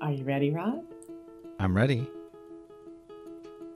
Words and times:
Are 0.00 0.12
you 0.12 0.24
ready, 0.24 0.50
Rod? 0.50 0.80
I'm 1.58 1.76
ready. 1.76 2.08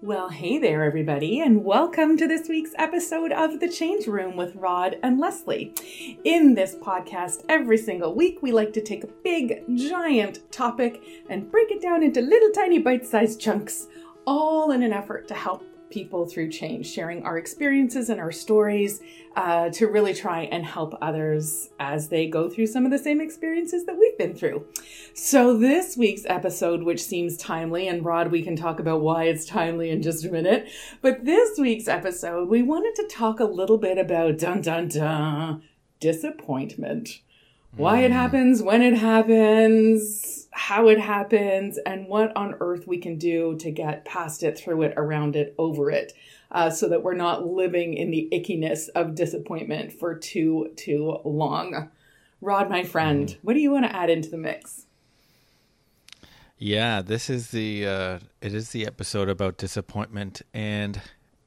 Well, 0.01 0.31
hey 0.31 0.57
there, 0.59 0.83
everybody, 0.83 1.41
and 1.41 1.63
welcome 1.63 2.17
to 2.17 2.27
this 2.27 2.49
week's 2.49 2.71
episode 2.79 3.31
of 3.31 3.61
The 3.61 3.69
Change 3.69 4.07
Room 4.07 4.35
with 4.35 4.57
Rod 4.57 4.97
and 5.03 5.21
Lesley. 5.21 5.75
In 6.25 6.55
this 6.55 6.77
podcast, 6.77 7.45
every 7.51 7.77
single 7.77 8.15
week, 8.15 8.39
we 8.41 8.53
like 8.53 8.73
to 8.73 8.81
take 8.81 9.05
a 9.05 9.09
big, 9.23 9.65
giant 9.77 10.51
topic 10.51 11.03
and 11.29 11.51
break 11.51 11.71
it 11.71 11.83
down 11.83 12.03
into 12.03 12.23
little 12.23 12.51
tiny 12.53 12.79
bite 12.79 13.05
sized 13.05 13.39
chunks, 13.39 13.89
all 14.27 14.71
in 14.71 14.83
an 14.83 14.95
effort 14.95 15.29
to 15.29 15.35
help 15.35 15.63
people 15.95 16.27
through 16.27 16.51
change, 16.51 16.91
sharing 16.91 17.23
our 17.23 17.39
experiences 17.39 18.11
and 18.11 18.21
our 18.21 18.33
stories 18.33 19.01
uh, 19.37 19.71
to 19.71 19.87
really 19.87 20.13
try 20.13 20.41
and 20.43 20.65
help 20.65 20.93
others 21.01 21.71
as 21.79 22.09
they 22.09 22.27
go 22.27 22.51
through 22.51 22.67
some 22.67 22.85
of 22.85 22.91
the 22.91 22.99
same 22.99 23.21
experiences 23.21 23.87
that 23.87 23.97
we've 23.97 24.19
been 24.19 24.35
through. 24.35 24.67
So, 25.15 25.57
this 25.57 25.97
week's 25.97 26.27
episode, 26.27 26.83
which 26.83 27.03
seems 27.03 27.37
timely, 27.37 27.87
and 27.87 28.05
Rod, 28.05 28.33
we 28.33 28.43
can 28.43 28.57
talk 28.57 28.81
about 28.81 29.03
why 29.03 29.25
it's 29.25 29.45
timely 29.45 29.91
in 29.91 30.03
just 30.03 30.25
a 30.25 30.33
minute, 30.33 30.69
but 31.01 31.25
this 31.25 31.59
week's 31.59 31.87
episode, 31.87 32.49
we 32.49 32.63
wanted 32.63 32.97
to 32.97 33.09
talk 33.09 33.39
a 33.39 33.45
little 33.45 33.79
bit 33.79 33.97
about 33.97 34.39
dun 34.39 34.63
dun 34.63 34.89
dun 34.89 35.63
disappointment. 36.01 37.21
Why 37.77 38.01
it 38.01 38.13
happens, 38.13 38.63
when 38.63 38.83
it 38.83 38.97
happens, 38.97 40.49
how 40.53 40.89
it 40.89 41.01
happens, 41.01 41.79
and 41.79 42.07
what 42.07 42.37
on 42.37 42.55
earth 42.61 42.87
we 42.87 42.99
can 42.99 43.19
do 43.19 43.57
to 43.59 43.71
get 43.71 44.05
past 44.05 44.43
it, 44.43 44.57
through 44.59 44.83
it, 44.83 44.95
around 44.97 45.35
it, 45.35 45.55
over 45.59 45.91
it, 45.91 46.13
uh, 46.53 46.71
so 46.71 46.89
that 46.89 47.03
we're 47.03 47.15
not 47.15 47.47
living 47.47 47.95
in 47.95 48.11
the 48.11 48.29
ickiness 48.33 48.89
of 48.95 49.15
disappointment 49.15 49.93
for 49.93 50.15
too, 50.15 50.73
too 50.77 51.19
long. 51.25 51.91
Rod, 52.41 52.71
my 52.71 52.85
friend, 52.85 53.37
what 53.43 53.55
do 53.55 53.61
you 53.61 53.73
want 53.73 53.87
to 53.87 53.97
add 53.97 54.11
into 54.11 54.29
the 54.29 54.37
mix? 54.37 54.87
Yeah, 56.59 57.03
this 57.03 57.29
is 57.29 57.51
the 57.51 57.87
uh, 57.87 58.19
it 58.41 58.55
is 58.55 58.71
the 58.71 58.87
episode 58.87 59.29
about 59.29 59.59
disappointment, 59.59 60.43
and 60.55 61.01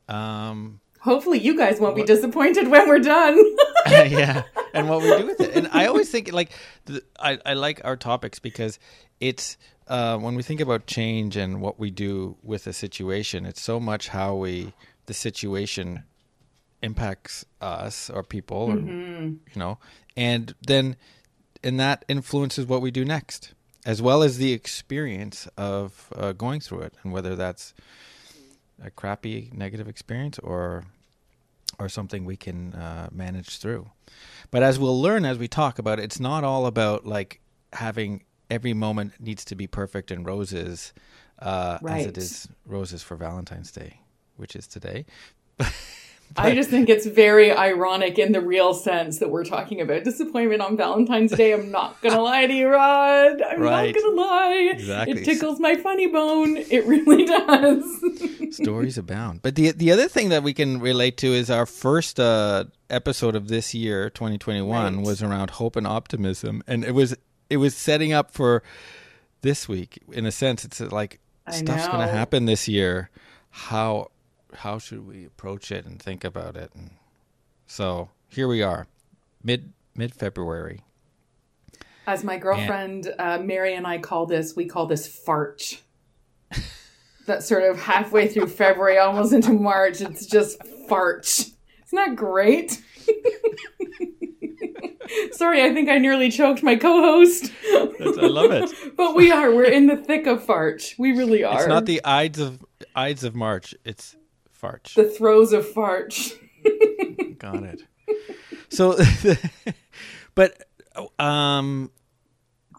um, 0.09 0.81
Hopefully, 1.07 1.39
you 1.39 1.55
guys 1.57 1.79
won't 1.79 1.95
be 1.95 2.03
disappointed 2.03 2.67
when 2.67 2.87
we're 2.89 2.99
done. 2.99 3.37
yeah, 3.87 4.43
and 4.73 4.89
what 4.89 5.01
we 5.01 5.17
do 5.17 5.25
with 5.25 5.39
it. 5.39 5.55
And 5.55 5.69
I 5.71 5.85
always 5.85 6.09
think 6.09 6.33
like 6.33 6.51
the, 6.83 7.01
I 7.17 7.39
I 7.45 7.53
like 7.53 7.79
our 7.85 7.95
topics 7.95 8.39
because 8.39 8.77
it's 9.21 9.57
uh, 9.87 10.17
when 10.17 10.35
we 10.35 10.43
think 10.43 10.59
about 10.59 10.85
change 10.85 11.37
and 11.37 11.61
what 11.61 11.79
we 11.79 11.91
do 11.91 12.35
with 12.43 12.67
a 12.67 12.73
situation, 12.73 13.45
it's 13.45 13.61
so 13.61 13.79
much 13.79 14.09
how 14.09 14.35
we 14.35 14.73
the 15.05 15.13
situation 15.13 16.03
impacts 16.83 17.45
us 17.61 18.09
or 18.09 18.21
people, 18.23 18.57
or, 18.57 18.75
Mm-hmm. 18.75 19.27
you 19.53 19.59
know, 19.59 19.77
and 20.17 20.53
then 20.67 20.97
and 21.63 21.79
that 21.79 22.03
influences 22.09 22.65
what 22.65 22.81
we 22.81 22.91
do 22.91 23.05
next, 23.05 23.53
as 23.85 24.01
well 24.01 24.21
as 24.23 24.37
the 24.39 24.51
experience 24.51 25.47
of 25.57 26.11
uh, 26.17 26.33
going 26.33 26.59
through 26.59 26.81
it, 26.81 26.93
and 27.03 27.13
whether 27.13 27.33
that's 27.35 27.73
a 28.83 28.91
crappy 28.91 29.49
negative 29.53 29.87
experience 29.87 30.37
or 30.39 30.83
or 31.79 31.89
something 31.89 32.25
we 32.25 32.35
can 32.35 32.73
uh, 32.73 33.09
manage 33.11 33.57
through. 33.59 33.89
But 34.51 34.63
as 34.63 34.79
we'll 34.79 34.99
learn 34.99 35.25
as 35.25 35.37
we 35.37 35.47
talk 35.47 35.79
about 35.79 35.99
it, 35.99 36.03
it's 36.03 36.19
not 36.19 36.43
all 36.43 36.65
about 36.65 37.05
like 37.05 37.41
having 37.73 38.23
every 38.49 38.73
moment 38.73 39.13
needs 39.19 39.43
to 39.45 39.55
be 39.55 39.67
perfect 39.67 40.09
and 40.11 40.25
roses, 40.25 40.93
uh, 41.39 41.77
as 41.87 42.05
it 42.05 42.17
is 42.17 42.47
roses 42.65 43.03
for 43.03 43.15
Valentine's 43.15 43.71
Day, 43.71 44.01
which 44.37 44.55
is 44.55 44.67
today. 44.67 45.05
I 46.35 46.53
just 46.53 46.69
think 46.69 46.87
it's 46.89 47.05
very 47.07 47.51
ironic 47.51 48.19
in 48.19 48.31
the 48.31 48.41
real 48.41 48.73
sense 48.75 49.17
that 49.19 49.29
we're 49.31 49.43
talking 49.45 49.81
about 49.81 50.03
disappointment 50.03 50.61
on 50.61 50.77
Valentine's 50.77 51.31
Day. 51.31 51.51
I'm 51.53 51.71
not 51.71 51.99
gonna 52.01 52.21
lie 52.21 52.45
to 52.45 52.53
you, 52.53 52.67
Rod. 52.67 53.41
I'm 53.41 53.59
Right. 53.59 53.95
not 53.95 54.03
gonna 54.03 54.15
lie. 54.21 54.69
Exactly. 54.73 55.21
It 55.21 55.25
tickles 55.25 55.59
my 55.59 55.75
funny 55.77 56.05
bone. 56.07 56.57
It 56.57 56.85
really 56.85 57.25
does. 57.25 58.55
Stories 58.55 58.97
abound. 58.99 59.41
But 59.41 59.55
the 59.55 59.71
the 59.71 59.91
other 59.91 60.07
thing 60.07 60.29
that 60.29 60.43
we 60.43 60.53
can 60.53 60.79
relate 60.79 61.17
to 61.17 61.27
is 61.27 61.49
our 61.49 61.65
first 61.65 62.19
uh, 62.19 62.65
episode 62.89 63.35
of 63.35 63.47
this 63.47 63.73
year, 63.73 64.09
2021, 64.11 64.97
Right. 64.97 65.05
was 65.05 65.23
around 65.23 65.51
hope 65.51 65.75
and 65.75 65.87
optimism, 65.87 66.61
and 66.67 66.83
it 66.83 66.93
was 66.93 67.15
it 67.49 67.57
was 67.57 67.75
setting 67.75 68.13
up 68.13 68.29
for 68.31 68.61
this 69.41 69.67
week. 69.67 69.99
In 70.11 70.25
a 70.25 70.31
sense, 70.31 70.65
it's 70.65 70.79
like 70.81 71.19
I 71.47 71.51
stuff's 71.53 71.87
going 71.87 72.05
to 72.05 72.13
happen 72.13 72.45
this 72.45 72.67
year. 72.67 73.09
How 73.49 74.09
how 74.53 74.79
should 74.79 75.05
we 75.05 75.25
approach 75.25 75.71
it 75.71 75.85
and 75.85 76.01
think 76.01 76.23
about 76.23 76.55
it? 76.55 76.71
And 76.73 76.91
so 77.65 78.09
here 78.27 78.47
we 78.47 78.61
are, 78.61 78.87
mid 79.43 79.73
mid 79.95 80.13
February. 80.13 80.81
As 82.05 82.23
my 82.23 82.37
girlfriend 82.37 83.13
uh, 83.19 83.37
Mary 83.39 83.75
and 83.75 83.85
I 83.85 83.97
call 83.97 84.25
this, 84.25 84.55
we 84.55 84.65
call 84.65 84.85
this 84.85 85.07
Farch. 85.07 85.81
that 87.25 87.43
sort 87.43 87.63
of 87.63 87.79
halfway 87.79 88.29
through 88.29 88.47
February, 88.47 88.97
almost 88.97 89.33
into 89.33 89.51
March, 89.51 89.99
it's 89.99 90.25
just 90.25 90.57
Farch. 90.87 91.39
Isn't 91.39 91.53
that 91.93 92.15
great? 92.15 92.81
Sorry, 95.31 95.63
I 95.63 95.73
think 95.73 95.89
I 95.89 95.97
nearly 95.97 96.29
choked 96.29 96.63
my 96.63 96.75
co-host. 96.75 97.51
I 97.65 98.27
love 98.27 98.51
it. 98.51 98.71
but 98.97 99.15
we 99.15 99.31
are. 99.31 99.53
We're 99.53 99.65
in 99.65 99.87
the 99.87 99.97
thick 99.97 100.27
of 100.27 100.43
Farch. 100.43 100.95
We 100.97 101.11
really 101.11 101.43
are. 101.43 101.59
It's 101.59 101.67
not 101.67 101.85
the 101.85 102.03
Ides 102.03 102.39
of 102.39 102.65
Ides 102.95 103.23
of 103.23 103.35
March. 103.35 103.75
It's 103.85 104.15
Farch. 104.57 104.95
the 104.95 105.05
throes 105.05 105.53
of 105.53 105.67
Farch. 105.67 106.33
Got 107.37 107.63
it. 107.63 107.83
So, 108.69 108.97
but 110.35 110.63
um, 111.19 111.91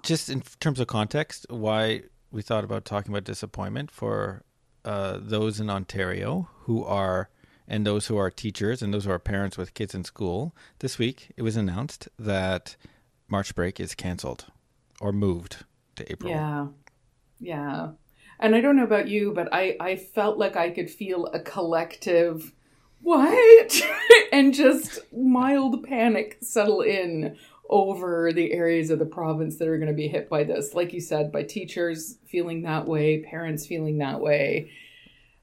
just 0.02 0.28
in 0.28 0.42
terms 0.60 0.80
of 0.80 0.88
context, 0.88 1.46
why 1.48 2.02
we 2.30 2.42
thought 2.42 2.64
about 2.64 2.84
talking 2.84 3.12
about 3.12 3.24
disappointment 3.24 3.90
for 3.90 4.42
uh, 4.84 5.18
those 5.20 5.60
in 5.60 5.70
Ontario 5.70 6.48
who 6.62 6.84
are 6.84 7.30
and 7.68 7.86
those 7.86 8.06
who 8.06 8.16
are 8.16 8.30
teachers 8.30 8.82
and 8.82 8.92
those 8.92 9.04
who 9.04 9.10
are 9.10 9.18
parents 9.18 9.56
with 9.56 9.74
kids 9.74 9.94
in 9.94 10.02
school. 10.02 10.56
This 10.80 10.98
week, 10.98 11.32
it 11.36 11.42
was 11.42 11.56
announced 11.56 12.08
that 12.18 12.76
March 13.28 13.54
break 13.54 13.78
is 13.78 13.94
canceled 13.94 14.46
or 15.00 15.12
moved 15.12 15.64
to 15.96 16.10
April. 16.10 16.30
Yeah. 16.32 16.66
Yeah. 17.38 17.90
And 18.40 18.54
I 18.54 18.60
don't 18.60 18.76
know 18.76 18.84
about 18.84 19.08
you, 19.08 19.32
but 19.32 19.52
I, 19.52 19.76
I 19.80 19.96
felt 19.96 20.38
like 20.38 20.56
I 20.56 20.70
could 20.70 20.90
feel 20.90 21.26
a 21.26 21.40
collective 21.40 22.52
what? 23.00 23.82
and 24.32 24.52
just 24.52 25.00
mild 25.12 25.84
panic 25.84 26.38
settle 26.40 26.80
in 26.80 27.36
over 27.70 28.32
the 28.32 28.52
areas 28.52 28.90
of 28.90 28.98
the 28.98 29.06
province 29.06 29.56
that 29.56 29.68
are 29.68 29.76
going 29.76 29.88
to 29.88 29.94
be 29.94 30.08
hit 30.08 30.28
by 30.28 30.42
this. 30.44 30.74
Like 30.74 30.92
you 30.92 31.00
said, 31.00 31.30
by 31.30 31.42
teachers 31.42 32.18
feeling 32.26 32.62
that 32.62 32.86
way, 32.86 33.20
parents 33.22 33.66
feeling 33.66 33.98
that 33.98 34.20
way. 34.20 34.70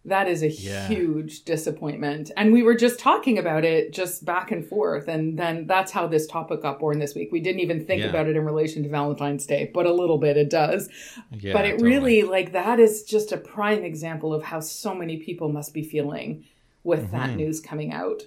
That 0.06 0.28
is 0.28 0.44
a 0.44 0.48
Yeah. 0.50 0.88
huge 0.88 1.44
disappointment. 1.46 2.30
And 2.38 2.54
we 2.54 2.62
were 2.62 2.76
just 2.76 3.00
talking 3.00 3.40
about 3.40 3.66
it 3.66 3.92
just 3.92 4.24
back 4.24 4.52
and 4.52 4.66
forth. 4.66 5.08
And 5.08 5.38
then 5.38 5.66
that's 5.66 5.92
how 5.92 6.06
this 6.06 6.28
topic 6.28 6.62
got 6.62 6.80
born 6.80 7.00
this 7.00 7.16
week. 7.16 7.32
We 7.32 7.40
didn't 7.40 7.62
even 7.62 7.84
think 7.86 8.02
Yeah. 8.02 8.10
about 8.10 8.28
it 8.28 8.36
in 8.36 8.46
relation 8.46 8.84
to 8.84 8.90
Valentine's 8.90 9.48
Day, 9.48 9.72
but 9.74 9.88
a 9.88 9.92
little 9.94 10.20
bit 10.20 10.38
it 10.38 10.50
does. 10.52 10.90
Yeah, 11.32 11.54
but 11.54 11.66
it 11.66 11.72
totally. 11.72 11.90
really, 11.90 12.24
like, 12.24 12.52
that 12.52 12.80
is 12.80 13.04
just 13.04 13.32
a 13.32 13.38
prime 13.38 13.84
example 13.84 14.32
of 14.34 14.44
how 14.44 14.60
so 14.60 14.94
many 14.94 15.18
people 15.18 15.50
must 15.50 15.74
be 15.74 15.82
feeling 15.84 16.46
with 16.84 17.10
that 17.12 17.32
Mhm. 17.32 17.38
news 17.38 17.60
coming 17.60 17.92
out. 17.92 18.24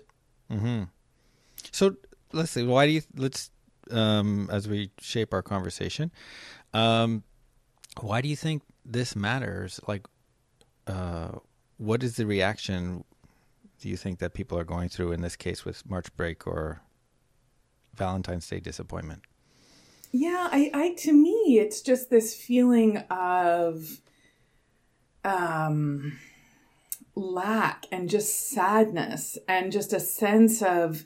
hmm 0.50 0.84
So 1.70 1.94
let's 2.32 2.50
see. 2.50 2.64
Why 2.66 2.86
do 2.86 2.92
you 2.92 3.02
let's 3.16 3.50
um, 3.90 4.50
as 4.52 4.68
we 4.68 4.90
shape 5.00 5.32
our 5.32 5.42
conversation? 5.42 6.10
Um, 6.74 7.22
why 8.00 8.20
do 8.20 8.28
you 8.28 8.36
think 8.36 8.62
this 8.84 9.14
matters? 9.16 9.80
Like, 9.86 10.06
uh, 10.86 11.38
what 11.78 12.02
is 12.02 12.16
the 12.16 12.26
reaction? 12.26 13.04
Do 13.80 13.88
you 13.88 13.96
think 13.96 14.18
that 14.18 14.34
people 14.34 14.58
are 14.58 14.64
going 14.64 14.88
through 14.88 15.12
in 15.12 15.22
this 15.22 15.36
case 15.36 15.64
with 15.64 15.88
March 15.88 16.14
break 16.16 16.46
or 16.46 16.82
Valentine's 17.94 18.46
Day 18.46 18.60
disappointment? 18.60 19.22
Yeah, 20.12 20.48
I, 20.50 20.70
I 20.75 20.94
to 20.98 21.12
me 21.12 21.58
it's 21.60 21.80
just 21.80 22.10
this 22.10 22.34
feeling 22.34 22.98
of 23.10 24.00
um 25.25 26.19
lack 27.14 27.86
and 27.90 28.08
just 28.08 28.48
sadness 28.50 29.36
and 29.48 29.72
just 29.72 29.92
a 29.92 30.00
sense 30.00 30.62
of 30.62 31.04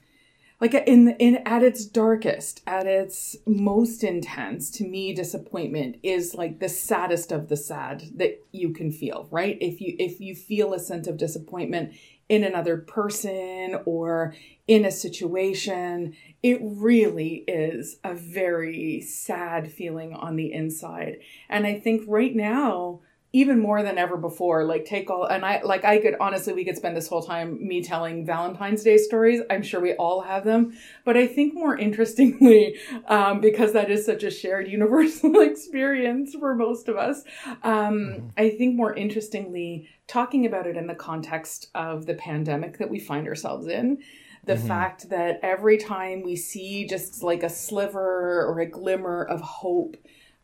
like 0.62 0.74
in 0.74 1.08
in 1.18 1.42
at 1.44 1.64
its 1.64 1.84
darkest 1.84 2.62
at 2.68 2.86
its 2.86 3.36
most 3.46 4.04
intense 4.04 4.70
to 4.70 4.86
me 4.86 5.12
disappointment 5.12 5.96
is 6.04 6.36
like 6.36 6.60
the 6.60 6.68
saddest 6.68 7.32
of 7.32 7.48
the 7.48 7.56
sad 7.56 8.04
that 8.14 8.40
you 8.52 8.72
can 8.72 8.92
feel 8.92 9.26
right? 9.32 9.58
If 9.60 9.80
you 9.80 9.96
if 9.98 10.20
you 10.20 10.36
feel 10.36 10.72
a 10.72 10.78
sense 10.78 11.08
of 11.08 11.16
disappointment 11.18 11.94
in 12.28 12.44
another 12.44 12.78
person 12.78 13.80
or 13.84 14.34
in 14.68 14.84
a 14.84 14.92
situation 14.92 16.14
it 16.44 16.60
really 16.62 17.44
is 17.48 17.96
a 18.04 18.14
very 18.14 19.00
sad 19.00 19.70
feeling 19.70 20.14
on 20.14 20.36
the 20.36 20.52
inside. 20.52 21.18
And 21.48 21.66
i 21.66 21.78
think 21.78 22.04
right 22.06 22.36
now 22.36 23.00
even 23.34 23.58
more 23.58 23.82
than 23.82 23.98
ever 23.98 24.16
before 24.16 24.64
like 24.64 24.84
take 24.84 25.10
all 25.10 25.24
and 25.24 25.44
i 25.44 25.60
like 25.62 25.84
i 25.84 25.98
could 25.98 26.14
honestly 26.20 26.52
we 26.52 26.64
could 26.64 26.76
spend 26.76 26.96
this 26.96 27.08
whole 27.08 27.22
time 27.22 27.66
me 27.66 27.82
telling 27.82 28.24
valentine's 28.24 28.82
day 28.82 28.96
stories 28.96 29.40
i'm 29.50 29.62
sure 29.62 29.80
we 29.80 29.94
all 29.94 30.20
have 30.20 30.44
them 30.44 30.72
but 31.04 31.16
i 31.16 31.26
think 31.26 31.54
more 31.54 31.76
interestingly 31.76 32.76
um, 33.06 33.40
because 33.40 33.72
that 33.72 33.90
is 33.90 34.04
such 34.04 34.22
a 34.22 34.30
shared 34.30 34.68
universal 34.68 35.40
experience 35.40 36.34
for 36.34 36.54
most 36.54 36.88
of 36.88 36.96
us 36.96 37.22
um, 37.62 37.94
mm-hmm. 37.94 38.26
i 38.36 38.50
think 38.50 38.76
more 38.76 38.94
interestingly 38.94 39.88
talking 40.06 40.44
about 40.46 40.66
it 40.66 40.76
in 40.76 40.86
the 40.86 40.94
context 40.94 41.68
of 41.74 42.06
the 42.06 42.14
pandemic 42.14 42.78
that 42.78 42.90
we 42.90 42.98
find 42.98 43.26
ourselves 43.26 43.66
in 43.66 43.98
the 44.44 44.54
mm-hmm. 44.54 44.66
fact 44.66 45.08
that 45.10 45.38
every 45.42 45.78
time 45.78 46.22
we 46.22 46.34
see 46.36 46.86
just 46.86 47.22
like 47.22 47.42
a 47.42 47.48
sliver 47.48 48.44
or 48.44 48.58
a 48.60 48.66
glimmer 48.66 49.22
of 49.22 49.40
hope 49.40 49.96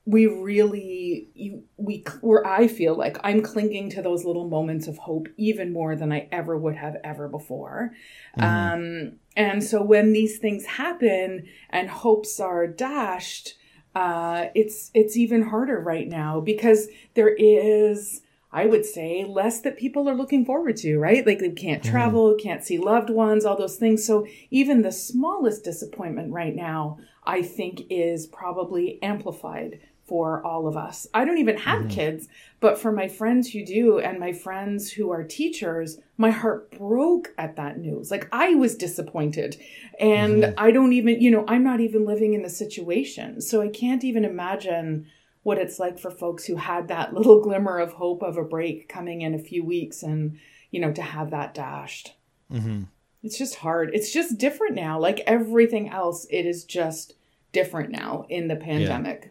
we 0.09 0.25
really 0.25 1.29
you, 1.35 1.63
we 1.77 2.03
where 2.23 2.47
i 2.47 2.67
feel 2.67 2.97
like 2.97 3.19
i'm 3.23 3.43
clinging 3.43 3.91
to 3.91 4.01
those 4.01 4.25
little 4.25 4.49
moments 4.49 4.87
of 4.87 4.97
hope 4.97 5.29
even 5.37 5.71
more 5.71 5.95
than 5.95 6.11
i 6.11 6.27
ever 6.33 6.57
would 6.57 6.75
have 6.75 6.97
ever 7.05 7.29
before 7.29 7.93
mm-hmm. 8.39 8.43
um 8.43 9.13
and 9.37 9.63
so 9.63 9.83
when 9.83 10.15
these 10.15 10.39
things 10.39 10.65
happen 10.65 11.47
and 11.69 11.91
hopes 11.91 12.41
are 12.41 12.67
dashed 12.67 13.55
uh 13.95 14.47
it's 14.55 14.91
it's 14.95 15.15
even 15.15 15.43
harder 15.43 15.79
right 15.79 16.09
now 16.09 16.41
because 16.41 16.89
there 17.15 17.35
is 17.39 18.23
I 18.51 18.65
would 18.65 18.87
say 18.87 19.27
less 19.29 19.61
that 19.61 19.77
people 19.77 20.09
are 20.09 20.15
looking 20.15 20.47
forward 20.47 20.79
to, 20.79 20.99
right? 20.99 21.27
Like 21.27 21.39
they 21.39 21.51
can't 21.51 21.83
mm-hmm. 21.83 21.93
travel, 21.93 22.35
can't 22.41 22.65
see 22.65 22.79
loved 22.79 23.11
ones, 23.11 23.45
all 23.45 23.59
those 23.59 23.77
things. 23.77 24.07
So 24.07 24.27
even 24.51 24.81
the 24.81 24.91
smallest 24.91 25.65
disappointment 25.65 26.33
right 26.33 26.57
now, 26.57 26.99
I 27.25 27.43
think 27.43 27.83
is 27.91 28.27
probably 28.27 28.99
amplified 29.03 29.81
for 30.09 30.45
all 30.45 30.67
of 30.67 30.77
us. 30.77 31.07
I 31.13 31.27
don't 31.27 31.39
even 31.39 31.59
have 31.59 31.83
mm-hmm. 31.83 31.91
kids, 31.91 32.29
but 32.61 32.79
for 32.79 32.91
my 32.91 33.09
friends 33.09 33.51
who 33.51 33.65
do 33.65 33.99
and 33.99 34.19
my 34.19 34.33
friends 34.33 34.91
who 34.91 35.13
are 35.13 35.23
teachers, 35.23 35.99
my 36.17 36.31
heart 36.31 36.71
broke 36.77 37.35
at 37.37 37.57
that 37.57 37.79
news. 37.79 38.11
Like 38.11 38.27
I 38.33 38.55
was 38.55 38.75
disappointed. 38.75 39.61
And 40.01 40.43
mm-hmm. 40.43 40.55
I 40.59 40.71
don't 40.71 40.95
even, 40.95 41.21
you 41.21 41.31
know, 41.31 41.45
I'm 41.47 41.63
not 41.63 41.81
even 41.81 42.07
living 42.07 42.33
in 42.33 42.43
the 42.43 42.49
situation. 42.49 43.43
So 43.43 43.61
I 43.61 43.69
can't 43.69 44.03
even 44.03 44.25
imagine 44.25 45.07
what 45.43 45.59
it's 45.59 45.79
like 45.79 45.99
for 45.99 46.11
folks 46.11 46.47
who 46.47 46.57
had 46.57 46.89
that 46.89 47.13
little 47.15 47.43
glimmer 47.43 47.79
of 47.79 47.93
hope 47.93 48.23
of 48.23 48.39
a 48.39 48.45
break 48.45 48.89
coming 48.89 49.21
in 49.21 49.35
a 49.35 49.39
few 49.39 49.63
weeks 49.63 50.03
and, 50.03 50.39
you 50.71 50.81
know, 50.81 50.93
to 50.93 51.03
have 51.03 51.31
that 51.31 51.53
dashed. 51.53 52.15
Mm-hmm. 52.51 52.85
It's 53.23 53.37
just 53.37 53.57
hard. 53.57 53.91
It's 53.93 54.11
just 54.11 54.39
different 54.39 54.75
now. 54.75 54.99
Like 54.99 55.21
everything 55.27 55.91
else, 55.91 56.27
it 56.31 56.47
is 56.47 56.65
just 56.65 57.15
different 57.53 57.91
now 57.91 58.25
in 58.29 58.49
the 58.49 58.57
pandemic. 58.57 59.21
Yeah. 59.23 59.31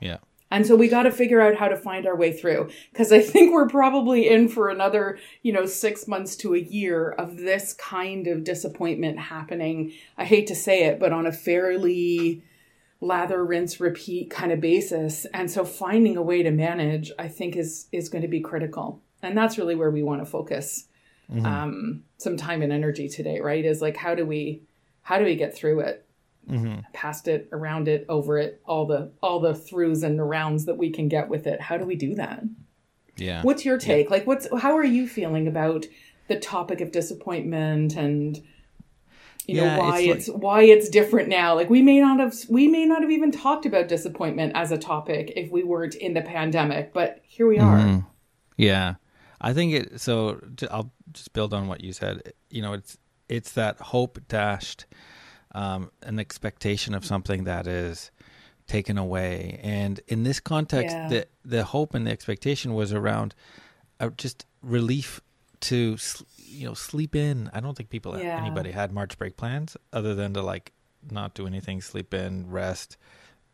Yeah. 0.00 0.18
And 0.50 0.66
so 0.66 0.74
we 0.74 0.88
got 0.88 1.04
to 1.04 1.12
figure 1.12 1.40
out 1.40 1.54
how 1.54 1.68
to 1.68 1.76
find 1.76 2.06
our 2.06 2.16
way 2.16 2.32
through 2.32 2.70
because 2.90 3.12
I 3.12 3.20
think 3.20 3.52
we're 3.52 3.68
probably 3.68 4.28
in 4.28 4.48
for 4.48 4.68
another, 4.68 5.18
you 5.42 5.52
know, 5.52 5.64
six 5.64 6.08
months 6.08 6.34
to 6.36 6.54
a 6.54 6.58
year 6.58 7.10
of 7.10 7.36
this 7.36 7.72
kind 7.74 8.26
of 8.26 8.42
disappointment 8.42 9.18
happening. 9.18 9.92
I 10.18 10.24
hate 10.24 10.48
to 10.48 10.56
say 10.56 10.86
it, 10.86 10.98
but 10.98 11.12
on 11.12 11.26
a 11.26 11.32
fairly 11.32 12.42
lather, 13.00 13.44
rinse, 13.44 13.80
repeat 13.80 14.30
kind 14.30 14.50
of 14.50 14.60
basis. 14.60 15.24
And 15.32 15.50
so 15.50 15.64
finding 15.64 16.16
a 16.16 16.22
way 16.22 16.42
to 16.42 16.50
manage, 16.50 17.12
I 17.18 17.28
think, 17.28 17.56
is 17.56 17.86
is 17.92 18.08
going 18.08 18.22
to 18.22 18.28
be 18.28 18.40
critical. 18.40 19.00
And 19.22 19.36
that's 19.36 19.56
really 19.56 19.76
where 19.76 19.90
we 19.90 20.02
want 20.02 20.20
to 20.20 20.26
focus 20.26 20.88
mm-hmm. 21.30 21.46
um, 21.46 22.04
some 22.18 22.36
time 22.36 22.62
and 22.62 22.72
energy 22.72 23.08
today, 23.08 23.40
right? 23.40 23.64
Is 23.64 23.80
like 23.80 23.96
how 23.96 24.14
do 24.14 24.26
we 24.26 24.62
how 25.02 25.18
do 25.18 25.24
we 25.24 25.36
get 25.36 25.56
through 25.56 25.80
it? 25.80 26.06
Mm-hmm. 26.50 26.80
past 26.92 27.28
it, 27.28 27.48
around 27.52 27.88
it, 27.88 28.04
over 28.08 28.38
it, 28.38 28.60
all 28.64 28.86
the 28.86 29.12
all 29.22 29.40
the 29.40 29.52
throughs 29.52 30.02
and 30.02 30.28
rounds 30.28 30.66
that 30.66 30.76
we 30.76 30.90
can 30.90 31.08
get 31.08 31.28
with 31.28 31.46
it. 31.46 31.60
How 31.60 31.76
do 31.76 31.84
we 31.84 31.96
do 31.96 32.14
that? 32.16 32.42
Yeah. 33.16 33.42
What's 33.42 33.64
your 33.64 33.78
take? 33.78 34.06
Yeah. 34.06 34.16
Like 34.16 34.26
what's 34.26 34.48
how 34.60 34.76
are 34.76 34.84
you 34.84 35.08
feeling 35.08 35.46
about 35.46 35.86
the 36.28 36.38
topic 36.38 36.80
of 36.80 36.92
disappointment 36.92 37.96
and 37.96 38.40
you 39.46 39.56
yeah, 39.56 39.76
know 39.76 39.82
why 39.82 40.00
it's, 40.00 40.28
it's 40.28 40.36
why 40.36 40.62
it's 40.62 40.88
different 40.88 41.28
now 41.28 41.54
like 41.54 41.68
we 41.68 41.82
may 41.82 41.98
not 41.98 42.20
have 42.20 42.34
we 42.48 42.68
may 42.68 42.84
not 42.86 43.02
have 43.02 43.10
even 43.10 43.32
talked 43.32 43.66
about 43.66 43.88
disappointment 43.88 44.52
as 44.54 44.70
a 44.70 44.78
topic 44.78 45.32
if 45.34 45.50
we 45.50 45.64
weren't 45.64 45.96
in 45.96 46.14
the 46.14 46.20
pandemic 46.22 46.92
but 46.92 47.20
here 47.24 47.48
we 47.48 47.58
are 47.58 47.78
mm-hmm. 47.78 48.06
yeah 48.56 48.94
i 49.40 49.52
think 49.52 49.72
it 49.72 50.00
so 50.00 50.40
i'll 50.70 50.92
just 51.12 51.32
build 51.32 51.52
on 51.52 51.66
what 51.66 51.82
you 51.82 51.92
said 51.92 52.32
you 52.48 52.62
know 52.62 52.72
it's 52.72 52.96
it's 53.28 53.52
that 53.52 53.76
hope 53.80 54.20
dashed 54.28 54.86
um, 55.52 55.90
an 56.02 56.18
expectation 56.18 56.94
of 56.94 57.04
something 57.04 57.44
that 57.44 57.66
is 57.66 58.10
taken 58.66 58.96
away. 58.98 59.58
And 59.62 60.00
in 60.08 60.22
this 60.22 60.40
context, 60.40 60.94
yeah. 60.94 61.08
the 61.08 61.26
the 61.44 61.64
hope 61.64 61.94
and 61.94 62.06
the 62.06 62.10
expectation 62.10 62.74
was 62.74 62.92
around 62.92 63.34
uh, 63.98 64.10
just 64.16 64.46
relief 64.62 65.20
to 65.60 65.96
you 66.38 66.66
know 66.66 66.74
sleep 66.74 67.14
in. 67.14 67.50
I 67.52 67.60
don't 67.60 67.76
think 67.76 67.90
people 67.90 68.18
yeah. 68.18 68.40
anybody 68.40 68.70
had 68.70 68.92
March 68.92 69.18
break 69.18 69.36
plans 69.36 69.76
other 69.92 70.14
than 70.14 70.34
to 70.34 70.42
like 70.42 70.72
not 71.10 71.34
do 71.34 71.46
anything, 71.46 71.80
sleep 71.80 72.14
in, 72.14 72.50
rest, 72.50 72.96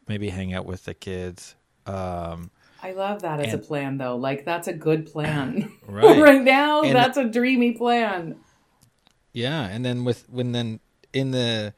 maybe 0.08 0.28
hang 0.28 0.52
out 0.52 0.66
with 0.66 0.84
the 0.84 0.94
kids. 0.94 1.54
Um, 1.86 2.50
I 2.82 2.92
love 2.92 3.22
that 3.22 3.40
as 3.40 3.54
and, 3.54 3.62
a 3.62 3.66
plan 3.66 3.98
though. 3.98 4.16
Like 4.16 4.44
that's 4.44 4.68
a 4.68 4.72
good 4.72 5.06
plan. 5.06 5.72
right. 5.86 6.20
right 6.20 6.42
now, 6.42 6.82
and, 6.82 6.94
that's 6.94 7.16
a 7.16 7.24
dreamy 7.24 7.72
plan. 7.72 8.36
Yeah, 9.32 9.66
and 9.66 9.84
then 9.84 10.04
with 10.04 10.28
when 10.28 10.52
then 10.52 10.80
in 11.16 11.30
the 11.30 11.72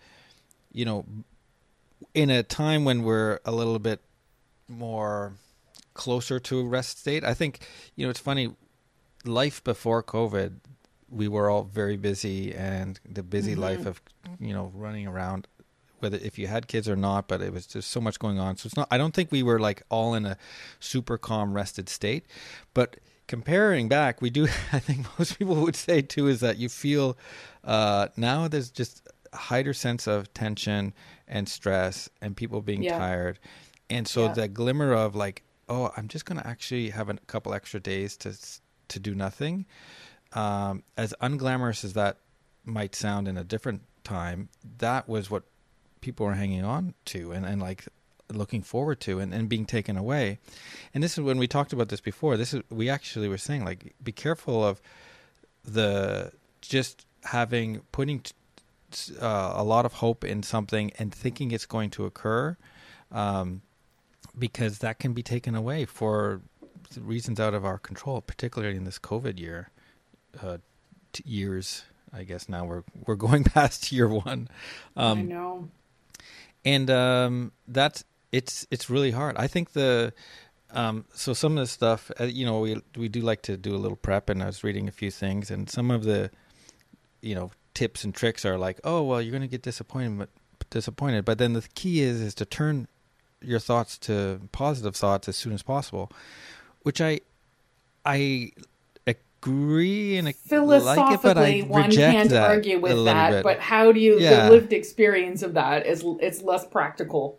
you 0.73 0.85
know 0.85 1.05
in 2.13 2.29
a 2.29 2.43
time 2.43 2.85
when 2.85 3.05
we're 3.05 3.39
a 3.45 3.53
little 3.53 3.79
bit 3.79 4.01
more 4.69 5.35
closer 5.95 6.41
to 6.41 6.59
a 6.59 6.65
rest 6.65 6.99
state 6.99 7.23
i 7.23 7.33
think 7.33 7.61
you 7.95 8.05
know 8.05 8.11
it's 8.11 8.19
funny 8.19 8.51
life 9.25 9.63
before 9.63 10.03
covid 10.03 10.57
we 11.09 11.29
were 11.29 11.49
all 11.49 11.63
very 11.63 11.97
busy 11.97 12.53
and 12.53 12.99
the 13.09 13.23
busy 13.23 13.53
mm-hmm. 13.53 13.63
life 13.63 13.87
of 13.87 14.03
you 14.41 14.53
know 14.53 14.73
running 14.75 15.07
around 15.07 15.47
whether 16.01 16.19
if 16.19 16.37
you 16.37 16.49
had 16.49 16.67
kids 16.67 16.89
or 16.89 16.97
not 16.97 17.29
but 17.29 17.41
it 17.41 17.53
was 17.53 17.65
just 17.67 17.91
so 17.91 18.01
much 18.01 18.19
going 18.19 18.41
on 18.41 18.57
so 18.57 18.67
it's 18.67 18.77
not 18.77 18.89
i 18.91 18.99
don't 18.99 19.15
think 19.15 19.31
we 19.31 19.43
were 19.43 19.61
like 19.61 19.83
all 19.89 20.15
in 20.15 20.27
a 20.27 20.37
super 20.81 21.17
calm 21.17 21.55
rested 21.55 21.89
state 21.89 22.27
but 22.75 22.97
comparing 23.29 23.89
back 23.89 24.21
we 24.21 24.31
do 24.31 24.45
i 24.73 24.81
think 24.81 25.07
most 25.19 25.39
people 25.39 25.55
would 25.57 25.77
say 25.77 26.03
too 26.03 26.27
is 26.27 26.41
that 26.41 26.57
you 26.59 26.69
feel 26.69 27.17
uh, 27.65 28.09
now 28.17 28.49
there's 28.49 28.71
just 28.71 29.07
higher 29.33 29.73
sense 29.73 30.07
of 30.07 30.33
tension 30.35 30.95
and 31.27 31.49
stress 31.49 32.09
and 32.21 32.37
people 32.37 32.61
being 32.63 32.83
yeah. 32.83 32.99
tired. 32.99 33.39
And 33.91 34.07
so 34.07 34.27
yeah. 34.27 34.33
the 34.33 34.49
glimmer 34.49 34.93
of 34.93 35.15
like, 35.15 35.43
oh, 35.69 35.93
I'm 35.97 36.09
just 36.09 36.25
going 36.25 36.41
to 36.41 36.47
actually 36.47 36.91
have 36.91 37.09
a 37.09 37.15
couple 37.27 37.55
extra 37.55 37.81
days 37.81 38.17
to 38.19 38.37
to 38.89 38.99
do 38.99 39.15
nothing. 39.15 39.67
Um, 40.33 40.83
as 40.97 41.15
unglamorous 41.21 41.85
as 41.85 41.93
that 41.95 42.19
might 42.65 42.95
sound 42.95 43.29
in 43.29 43.37
a 43.37 43.45
different 43.45 43.83
time, 44.05 44.49
that 44.79 45.09
was 45.09 45.31
what 45.31 45.45
people 46.01 46.27
were 46.27 46.35
hanging 46.35 46.65
on 46.65 46.95
to 47.07 47.33
and, 47.33 47.45
and 47.45 47.61
like 47.61 47.85
looking 48.33 48.63
forward 48.63 49.01
to 49.01 49.19
and, 49.19 49.33
and 49.33 49.49
being 49.49 49.65
taken 49.65 49.97
away. 49.97 50.39
And 50.95 51.03
this 51.03 51.17
is 51.17 51.21
when 51.21 51.39
we 51.39 51.47
talked 51.47 51.73
about 51.73 51.89
this 51.89 52.01
before. 52.01 52.37
This 52.37 52.55
is 52.55 52.63
we 52.71 52.89
actually 52.89 53.29
were 53.29 53.39
saying 53.39 53.65
like 53.65 53.95
be 54.03 54.13
careful 54.13 54.65
of 54.65 54.81
the 55.65 56.33
just 56.61 57.07
having 57.25 57.81
putting 57.93 58.23
uh, 59.21 59.53
a 59.55 59.65
lot 59.65 59.85
of 59.85 59.95
hope 59.95 60.25
in 60.25 60.43
something 60.43 60.93
and 60.99 61.15
thinking 61.15 61.51
it's 61.51 61.67
going 61.67 61.91
to 61.91 62.05
occur, 62.05 62.57
um, 63.13 63.63
because 64.39 64.79
that 64.79 64.99
can 64.99 65.13
be 65.13 65.23
taken 65.23 65.55
away 65.55 65.85
for 65.85 66.41
reasons 67.01 67.39
out 67.41 67.55
of 67.55 67.65
our 67.65 67.79
control, 67.79 68.21
particularly 68.21 68.77
in 68.77 68.85
this 68.85 68.99
COVID 68.99 69.39
year, 69.39 69.71
uh, 70.43 70.59
t- 71.13 71.25
years. 71.27 71.85
I 72.13 72.25
guess 72.25 72.49
now 72.49 72.65
we're 72.65 72.85
we're 73.07 73.17
going 73.17 73.45
past 73.59 73.93
year 73.93 74.09
one. 74.09 74.49
Um, 74.97 75.19
I 75.19 75.23
know, 75.23 75.69
and 76.65 76.91
um, 76.91 77.53
that's 77.67 78.05
it's 78.33 78.67
it's 78.71 78.89
really 78.89 79.11
hard. 79.11 79.37
I 79.37 79.47
think 79.47 79.73
the 79.73 80.13
um, 80.71 81.07
so 81.15 81.33
some 81.33 81.53
of 81.53 81.63
the 81.63 81.67
stuff, 81.67 82.11
uh, 82.21 82.25
you 82.25 82.45
know, 82.45 82.61
we 82.61 82.81
we 82.97 83.09
do 83.09 83.21
like 83.21 83.43
to 83.43 83.57
do 83.57 83.75
a 83.75 83.79
little 83.79 83.97
prep, 83.97 84.29
and 84.29 84.43
I 84.43 84.47
was 84.47 84.63
reading 84.63 84.89
a 84.89 84.93
few 84.93 85.11
things, 85.11 85.51
and 85.51 85.69
some 85.69 85.91
of 85.91 86.05
the, 86.05 86.31
you 87.23 87.35
know, 87.35 87.51
tips 87.79 88.03
and 88.03 88.13
tricks 88.13 88.45
are 88.45 88.59
like, 88.59 88.81
oh 88.83 89.05
well, 89.05 89.23
you're 89.23 89.31
going 89.31 89.43
to 89.43 89.49
get 89.49 89.63
disappointed, 89.63 90.19
but 90.19 90.29
disappointed. 90.69 91.25
But 91.25 91.39
then 91.39 91.53
the 91.53 91.63
key 91.77 92.01
is 92.01 92.21
is 92.21 92.35
to 92.35 92.45
turn 92.45 92.89
your 93.41 93.61
thoughts 93.61 93.97
to 93.99 94.41
positive 94.51 94.97
thoughts 94.97 95.29
as 95.29 95.37
soon 95.37 95.53
as 95.53 95.63
possible, 95.63 96.11
which 96.83 97.01
I 97.01 97.21
I 98.05 98.51
agree 99.07 100.17
and 100.17 100.35
philosophically 100.35 101.05
like 101.05 101.15
it, 101.15 101.23
but 101.23 101.39
I 101.39 101.61
one 101.61 101.93
can't 101.93 102.33
argue 102.33 102.81
with 102.81 103.05
that. 103.05 103.31
Bit. 103.31 103.45
But 103.45 103.61
how 103.61 103.93
do 103.93 104.01
you 104.01 104.19
yeah. 104.19 104.47
the 104.47 104.51
lived 104.51 104.73
experience 104.73 105.45
of 105.45 105.55
that 105.55 105.87
is 105.87 106.05
it's 106.21 106.43
less 106.43 106.67
practical. 106.67 107.39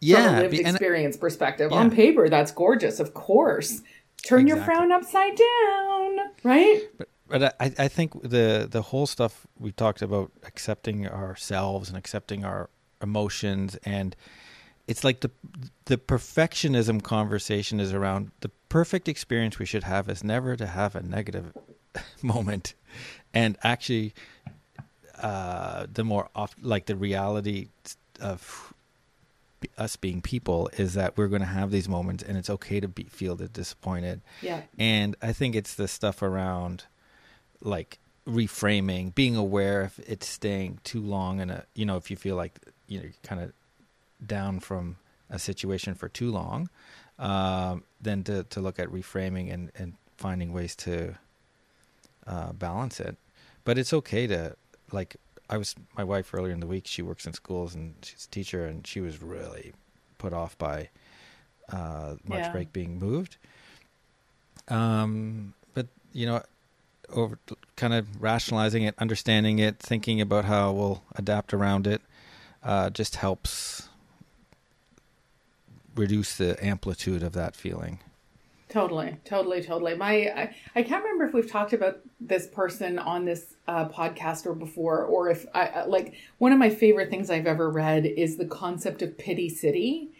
Yeah, 0.00 0.26
from 0.26 0.34
a 0.34 0.40
lived 0.42 0.54
experience 0.54 1.16
perspective. 1.16 1.70
Yeah. 1.70 1.78
On 1.78 1.90
paper, 1.92 2.28
that's 2.28 2.50
gorgeous, 2.50 2.98
of 2.98 3.14
course. 3.14 3.82
Turn 4.24 4.40
exactly. 4.40 4.48
your 4.48 4.64
frown 4.64 4.90
upside 4.90 5.36
down, 5.36 6.18
right? 6.42 6.82
But 6.98 7.08
but 7.28 7.56
I, 7.60 7.72
I 7.78 7.88
think 7.88 8.22
the 8.22 8.68
the 8.70 8.82
whole 8.82 9.06
stuff 9.06 9.46
we 9.58 9.72
talked 9.72 10.02
about 10.02 10.30
accepting 10.44 11.06
ourselves 11.06 11.88
and 11.88 11.98
accepting 11.98 12.44
our 12.44 12.70
emotions 13.02 13.76
and 13.84 14.16
it's 14.86 15.02
like 15.02 15.20
the 15.20 15.30
the 15.86 15.98
perfectionism 15.98 17.02
conversation 17.02 17.80
is 17.80 17.92
around 17.92 18.30
the 18.40 18.50
perfect 18.68 19.08
experience 19.08 19.58
we 19.58 19.66
should 19.66 19.84
have 19.84 20.08
is 20.08 20.22
never 20.22 20.56
to 20.56 20.66
have 20.66 20.94
a 20.94 21.02
negative 21.02 21.52
moment. 22.22 22.74
And 23.34 23.56
actually 23.62 24.14
uh, 25.20 25.86
the 25.92 26.04
more 26.04 26.28
off 26.34 26.54
like 26.60 26.86
the 26.86 26.96
reality 26.96 27.68
of 28.20 28.72
us 29.78 29.96
being 29.96 30.20
people 30.20 30.70
is 30.76 30.94
that 30.94 31.16
we're 31.16 31.28
going 31.28 31.40
to 31.40 31.46
have 31.46 31.70
these 31.70 31.88
moments 31.88 32.22
and 32.22 32.36
it's 32.36 32.50
okay 32.50 32.78
to 32.78 32.86
be 32.86 33.04
feel 33.04 33.34
disappointed. 33.34 34.20
Yeah. 34.42 34.62
And 34.78 35.16
i 35.22 35.32
think 35.32 35.54
it's 35.56 35.74
the 35.74 35.88
stuff 35.88 36.22
around 36.22 36.84
like 37.66 37.98
reframing 38.26 39.14
being 39.14 39.36
aware 39.36 39.82
if 39.82 39.98
it's 40.00 40.26
staying 40.26 40.80
too 40.82 41.00
long 41.00 41.40
in 41.40 41.50
a 41.50 41.64
you 41.74 41.86
know 41.86 41.96
if 41.96 42.10
you 42.10 42.16
feel 42.16 42.34
like 42.34 42.58
you 42.88 43.00
know 43.00 43.08
kind 43.22 43.40
of 43.40 43.52
down 44.26 44.58
from 44.58 44.96
a 45.30 45.38
situation 45.38 45.94
for 45.94 46.08
too 46.08 46.30
long 46.30 46.68
um, 47.18 47.84
then 48.00 48.24
to, 48.24 48.42
to 48.44 48.60
look 48.60 48.78
at 48.78 48.88
reframing 48.88 49.52
and, 49.52 49.70
and 49.76 49.94
finding 50.16 50.52
ways 50.52 50.74
to 50.74 51.14
uh, 52.26 52.52
balance 52.52 52.98
it 52.98 53.16
but 53.64 53.78
it's 53.78 53.92
okay 53.92 54.26
to 54.26 54.56
like 54.92 55.16
I 55.48 55.58
was 55.58 55.74
my 55.96 56.04
wife 56.04 56.34
earlier 56.34 56.52
in 56.52 56.60
the 56.60 56.66
week. 56.66 56.86
She 56.86 57.02
works 57.02 57.26
in 57.26 57.32
schools 57.32 57.74
and 57.74 57.94
she's 58.02 58.24
a 58.24 58.30
teacher, 58.30 58.66
and 58.66 58.86
she 58.86 59.00
was 59.00 59.22
really 59.22 59.72
put 60.18 60.32
off 60.32 60.58
by 60.58 60.88
uh, 61.70 62.16
March 62.24 62.42
yeah. 62.42 62.52
break 62.52 62.72
being 62.72 62.98
moved. 62.98 63.36
Um, 64.68 65.54
but 65.74 65.86
you 66.12 66.26
know, 66.26 66.42
over 67.12 67.38
kind 67.76 67.94
of 67.94 68.22
rationalizing 68.22 68.82
it, 68.82 68.94
understanding 68.98 69.58
it, 69.58 69.78
thinking 69.78 70.20
about 70.20 70.44
how 70.44 70.72
we'll 70.72 71.02
adapt 71.14 71.54
around 71.54 71.86
it, 71.86 72.02
uh, 72.62 72.90
just 72.90 73.16
helps 73.16 73.88
reduce 75.94 76.36
the 76.36 76.62
amplitude 76.64 77.22
of 77.22 77.32
that 77.32 77.54
feeling. 77.54 78.00
Totally, 78.68 79.16
totally, 79.24 79.62
totally. 79.62 79.94
My, 79.94 80.12
I, 80.26 80.56
I 80.74 80.82
can't 80.82 81.02
remember 81.02 81.24
if 81.24 81.32
we've 81.32 81.50
talked 81.50 81.72
about 81.72 82.00
this 82.20 82.48
person 82.48 82.98
on 82.98 83.24
this 83.24 83.54
uh, 83.68 83.88
podcast 83.88 84.44
or 84.44 84.54
before, 84.54 85.04
or 85.04 85.30
if 85.30 85.46
I 85.54 85.84
like 85.84 86.14
one 86.38 86.52
of 86.52 86.58
my 86.58 86.70
favorite 86.70 87.08
things 87.08 87.30
I've 87.30 87.46
ever 87.46 87.70
read 87.70 88.04
is 88.04 88.36
the 88.36 88.44
concept 88.44 89.02
of 89.02 89.16
pity 89.16 89.48
city, 89.48 90.10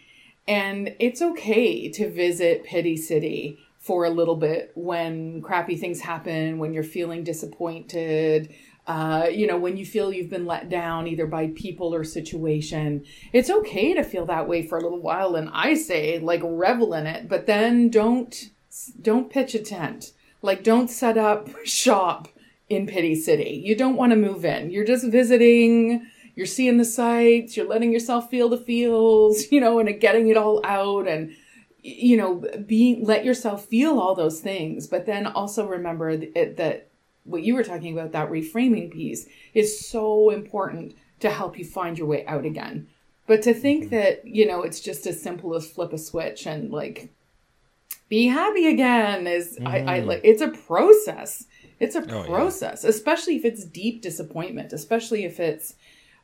and 0.46 0.94
it's 1.00 1.20
okay 1.20 1.90
to 1.90 2.08
visit 2.08 2.64
pity 2.64 2.96
city 2.96 3.58
for 3.86 4.04
a 4.04 4.10
little 4.10 4.34
bit 4.34 4.72
when 4.74 5.40
crappy 5.40 5.76
things 5.76 6.00
happen, 6.00 6.58
when 6.58 6.74
you're 6.74 6.82
feeling 6.82 7.22
disappointed, 7.22 8.52
uh, 8.88 9.28
you 9.30 9.46
know, 9.46 9.56
when 9.56 9.76
you 9.76 9.86
feel 9.86 10.12
you've 10.12 10.28
been 10.28 10.44
let 10.44 10.68
down 10.68 11.06
either 11.06 11.26
by 11.26 11.48
people 11.54 11.94
or 11.94 12.02
situation, 12.02 13.04
it's 13.32 13.48
okay 13.48 13.94
to 13.94 14.02
feel 14.02 14.26
that 14.26 14.48
way 14.48 14.66
for 14.66 14.76
a 14.76 14.82
little 14.82 15.00
while. 15.00 15.36
And 15.36 15.48
I 15.52 15.74
say, 15.74 16.18
like, 16.18 16.40
revel 16.42 16.94
in 16.94 17.06
it, 17.06 17.28
but 17.28 17.46
then 17.46 17.88
don't 17.88 18.50
don't 19.00 19.30
pitch 19.30 19.54
a 19.54 19.60
tent. 19.60 20.12
Like, 20.42 20.64
don't 20.64 20.90
set 20.90 21.16
up 21.16 21.48
shop 21.64 22.28
in 22.68 22.88
Pity 22.88 23.14
City. 23.14 23.62
You 23.64 23.76
don't 23.76 23.96
want 23.96 24.10
to 24.10 24.16
move 24.16 24.44
in. 24.44 24.70
You're 24.70 24.84
just 24.84 25.06
visiting. 25.06 26.06
You're 26.34 26.46
seeing 26.46 26.76
the 26.76 26.84
sights. 26.84 27.56
You're 27.56 27.68
letting 27.68 27.92
yourself 27.92 28.30
feel 28.30 28.48
the 28.48 28.58
feels. 28.58 29.44
You 29.52 29.60
know, 29.60 29.78
and 29.78 30.00
getting 30.00 30.28
it 30.28 30.36
all 30.36 30.60
out 30.64 31.06
and 31.06 31.34
you 31.86 32.16
know 32.16 32.44
being 32.66 33.04
let 33.04 33.24
yourself 33.24 33.66
feel 33.66 33.98
all 33.98 34.14
those 34.14 34.40
things 34.40 34.86
but 34.86 35.06
then 35.06 35.26
also 35.26 35.66
remember 35.66 36.16
that 36.16 36.88
what 37.26 37.42
you 37.42 37.54
were 37.54 37.64
talking 37.64 37.92
about, 37.92 38.12
that 38.12 38.30
reframing 38.30 38.90
piece, 38.90 39.26
is 39.52 39.86
so 39.86 40.30
important 40.30 40.94
to 41.20 41.30
help 41.30 41.58
you 41.58 41.64
find 41.64 41.98
your 41.98 42.06
way 42.06 42.24
out 42.26 42.44
again. 42.44 42.86
But 43.26 43.42
to 43.42 43.54
think 43.54 43.86
mm-hmm. 43.86 43.94
that, 43.94 44.26
you 44.26 44.46
know, 44.46 44.62
it's 44.62 44.80
just 44.80 45.06
as 45.06 45.20
simple 45.20 45.54
as 45.54 45.68
flip 45.68 45.92
a 45.92 45.98
switch 45.98 46.46
and 46.46 46.70
like 46.70 47.12
be 48.08 48.26
happy 48.26 48.68
again 48.68 49.26
is 49.26 49.58
mm. 49.60 49.66
I, 49.66 49.78
I 49.78 49.98
mm-hmm. 49.98 50.08
like 50.08 50.20
it's 50.22 50.42
a 50.42 50.48
process. 50.48 51.46
It's 51.78 51.96
a 51.96 52.02
process, 52.02 52.84
oh, 52.84 52.88
yeah. 52.88 52.94
especially 52.94 53.36
if 53.36 53.44
it's 53.44 53.64
deep 53.64 54.00
disappointment, 54.00 54.72
especially 54.72 55.24
if 55.24 55.38
it's 55.38 55.74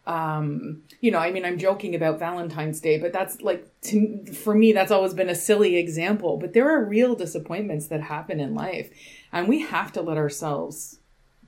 um 0.07 0.83
you 1.01 1.13
know 1.13 1.19
i 1.19 1.31
mean 1.31 1.45
i'm 1.45 1.59
joking 1.59 1.95
about 1.95 2.19
valentine's 2.19 2.81
day 2.81 2.99
but 2.99 3.13
that's 3.13 3.41
like 3.41 3.69
to, 3.83 4.25
for 4.33 4.53
me 4.53 4.73
that's 4.73 4.91
always 4.91 5.15
been 5.15 5.29
a 5.29 5.35
silly 5.35 5.77
example 5.77 6.37
but 6.37 6.55
there 6.55 6.69
are 6.69 6.85
real 6.85 7.15
disappointments 7.15 7.87
that 7.87 8.01
happen 8.01 8.41
in 8.41 8.53
life 8.53 8.91
and 9.33 9.47
we 9.47 9.61
have 9.61 9.93
to 9.93 10.03
let 10.03 10.17
ourselves 10.17 10.99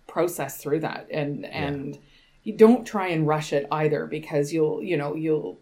process 0.06 0.58
through 0.58 0.78
that 0.78 1.08
and 1.10 1.44
and 1.46 1.94
yeah. 1.96 2.00
you 2.44 2.56
don't 2.56 2.86
try 2.86 3.08
and 3.08 3.26
rush 3.26 3.52
it 3.52 3.66
either 3.72 4.06
because 4.06 4.52
you'll 4.52 4.80
you 4.80 4.96
know 4.96 5.16
you'll 5.16 5.58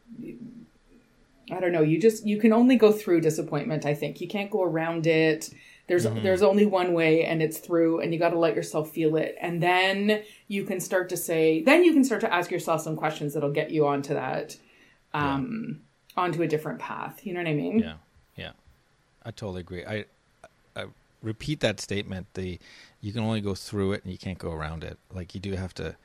i 1.51 1.59
don't 1.59 1.73
know 1.73 1.83
you 1.83 1.99
just 1.99 2.27
you 2.27 2.39
can 2.39 2.53
only 2.53 2.77
go 2.77 2.93
through 2.93 3.23
disappointment 3.23 3.87
i 3.87 3.95
think 3.95 4.21
you 4.21 4.29
can't 4.29 4.51
go 4.51 4.63
around 4.63 5.07
it 5.07 5.49
there's 5.93 6.07
mm-hmm. 6.07 6.23
there's 6.23 6.43
only 6.43 6.65
one 6.65 6.95
way 6.95 7.23
and 7.25 7.43
it's 7.43 7.59
through 7.59 8.01
and 8.01 8.15
you 8.15 8.19
got 8.19 8.31
to 8.31 8.39
let 8.39 8.57
yourself 8.57 8.91
feel 8.91 9.15
it 9.17 9.37
and 9.43 9.63
then 9.63 10.23
you 10.49 10.65
can 10.65 10.81
start 10.81 11.11
to 11.11 11.19
say 11.19 11.63
then 11.63 11.85
you 11.85 11.93
can 11.93 12.03
start 12.03 12.23
to 12.23 12.33
ask 12.33 12.51
yourself 12.51 12.81
some 12.81 12.97
questions 12.97 13.35
that'll 13.35 13.53
get 13.53 13.71
you 13.71 13.87
onto 13.87 14.15
that 14.15 14.57
um 15.13 15.83
yeah. 16.17 16.23
onto 16.23 16.41
a 16.41 16.47
different 16.47 16.79
path 16.79 17.27
you 17.27 17.35
know 17.35 17.41
what 17.41 17.47
i 17.47 17.53
mean 17.53 17.79
yeah 17.81 17.97
yeah 18.37 18.53
i 19.27 19.31
totally 19.31 19.61
agree 19.61 19.85
i 19.85 20.07
I 20.75 20.87
repeat 21.23 21.61
that 21.61 21.81
statement. 21.81 22.27
The 22.33 22.59
you 23.03 23.13
can 23.13 23.23
only 23.23 23.43
go 23.43 23.55
through 23.55 23.93
it 23.93 24.03
and 24.05 24.11
you 24.13 24.19
can't 24.19 24.39
go 24.39 24.51
around 24.53 24.83
it. 24.85 24.99
Like 25.13 25.35
you 25.35 25.41
do 25.41 25.53
have 25.53 25.75
to 25.75 25.97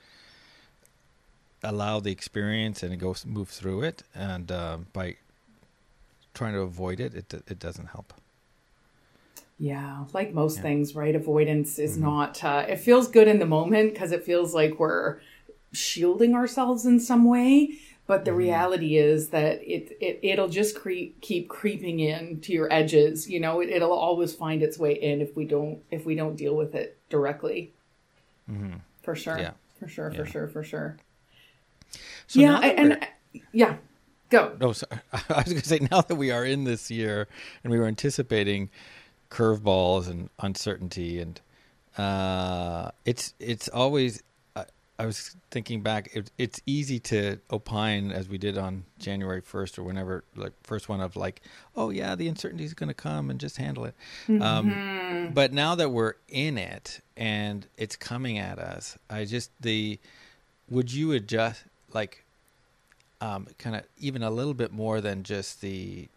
allow 1.63 2.01
the 2.01 2.11
experience 2.11 2.83
and 2.83 2.99
go 2.99 3.15
move 3.25 3.47
through 3.47 3.83
it. 3.83 4.03
And 4.13 4.51
uh, 4.51 4.79
by 4.91 5.15
trying 6.33 6.53
to 6.53 6.59
avoid 6.59 6.99
it, 6.99 7.13
it 7.15 7.33
it 7.47 7.59
doesn't 7.59 7.87
help. 7.87 8.13
Yeah, 9.59 10.05
like 10.13 10.33
most 10.33 10.57
yeah. 10.57 10.63
things, 10.63 10.95
right? 10.95 11.15
Avoidance 11.15 11.79
is 11.79 11.93
mm-hmm. 11.93 12.03
not. 12.03 12.43
Uh, 12.43 12.65
it 12.67 12.77
feels 12.77 13.07
good 13.07 13.27
in 13.27 13.39
the 13.39 13.45
moment 13.45 13.93
because 13.93 14.11
it 14.11 14.23
feels 14.23 14.53
like 14.53 14.79
we're 14.79 15.19
shielding 15.71 16.35
ourselves 16.35 16.85
in 16.85 16.99
some 16.99 17.25
way 17.25 17.77
but 18.07 18.23
the 18.23 18.31
mm-hmm. 18.31 18.39
reality 18.39 18.97
is 18.97 19.29
that 19.29 19.61
it, 19.61 19.95
it 20.01 20.19
it'll 20.23 20.47
just 20.47 20.75
creep 20.75 21.19
keep 21.21 21.49
creeping 21.49 21.99
in 21.99 22.39
to 22.39 22.53
your 22.53 22.71
edges 22.71 23.29
you 23.29 23.39
know 23.39 23.59
it, 23.59 23.81
will 23.81 23.91
always 23.91 24.33
find 24.33 24.63
its 24.63 24.79
way 24.79 24.93
in 24.93 25.21
if 25.21 25.35
we 25.35 25.45
don't 25.45 25.79
if 25.91 26.05
we 26.05 26.15
don't 26.15 26.35
deal 26.35 26.55
with 26.55 26.73
it 26.73 26.97
directly 27.09 27.73
mm-hmm. 28.49 28.77
for 29.03 29.15
sure 29.15 29.37
yeah. 29.37 29.51
for 29.77 29.87
sure 29.87 30.09
yeah. 30.11 30.17
for 30.17 30.25
sure 30.25 30.47
for 30.47 30.63
sure 30.63 30.97
so 32.25 32.39
yeah 32.39 32.57
I, 32.57 32.67
and 32.69 32.93
I, 32.93 33.41
yeah 33.51 33.75
go 34.29 34.55
no 34.59 34.71
sorry. 34.71 35.01
i 35.13 35.37
was 35.37 35.45
going 35.45 35.61
to 35.61 35.67
say 35.67 35.79
now 35.91 36.01
that 36.01 36.15
we 36.15 36.31
are 36.31 36.45
in 36.45 36.63
this 36.63 36.89
year 36.89 37.27
and 37.63 37.71
we 37.71 37.77
were 37.77 37.87
anticipating 37.87 38.69
curveballs 39.29 40.07
and 40.07 40.29
uncertainty 40.39 41.19
and 41.19 41.41
uh, 41.97 42.91
it's 43.05 43.33
it's 43.39 43.67
always 43.69 44.21
I 44.99 45.05
was 45.05 45.35
thinking 45.51 45.81
back. 45.81 46.09
It, 46.13 46.31
it's 46.37 46.59
easy 46.65 46.99
to 47.01 47.39
opine 47.51 48.11
as 48.11 48.27
we 48.27 48.39
did 48.39 48.57
on 48.57 48.83
January 48.97 49.41
first 49.41 49.77
or 49.77 49.83
whenever, 49.83 50.23
like 50.35 50.53
first 50.63 50.89
one 50.89 51.01
of 51.01 51.15
like, 51.15 51.41
oh 51.75 51.91
yeah, 51.91 52.15
the 52.15 52.27
uncertainty 52.27 52.63
is 52.63 52.73
going 52.73 52.87
to 52.87 52.95
come 52.95 53.29
and 53.29 53.39
just 53.39 53.57
handle 53.57 53.85
it. 53.85 53.93
Um, 54.27 54.39
mm-hmm. 54.39 55.25
Um, 55.27 55.31
but 55.33 55.53
now 55.53 55.75
that 55.75 55.89
we're 55.89 56.13
in 56.29 56.57
it 56.57 57.01
and 57.15 57.67
it's 57.77 57.95
coming 57.95 58.39
at 58.39 58.57
us, 58.57 58.97
I 59.09 59.25
just 59.25 59.51
the 59.61 59.99
would 60.69 60.91
you 60.91 61.11
adjust 61.11 61.63
like 61.93 62.25
um, 63.21 63.47
kind 63.59 63.75
of 63.75 63.83
even 63.99 64.23
a 64.23 64.31
little 64.31 64.55
bit 64.55 64.71
more 64.71 64.99
than 64.99 65.21
just 65.21 65.61
the 65.61 66.07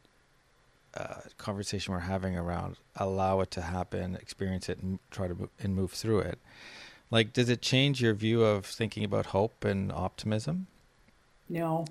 uh, 0.94 1.20
conversation 1.38 1.94
we're 1.94 2.00
having 2.00 2.36
around 2.36 2.76
allow 2.96 3.40
it 3.40 3.50
to 3.52 3.62
happen, 3.62 4.16
experience 4.16 4.68
it, 4.68 4.78
and 4.80 4.98
try 5.10 5.28
to 5.28 5.34
move, 5.34 5.50
and 5.60 5.74
move 5.74 5.92
through 5.92 6.20
it. 6.20 6.38
Like, 7.10 7.32
does 7.32 7.48
it 7.48 7.62
change 7.62 8.00
your 8.00 8.14
view 8.14 8.42
of 8.44 8.66
thinking 8.66 9.04
about 9.04 9.26
hope 9.26 9.64
and 9.64 9.90
optimism? 9.90 10.68
No, 11.48 11.86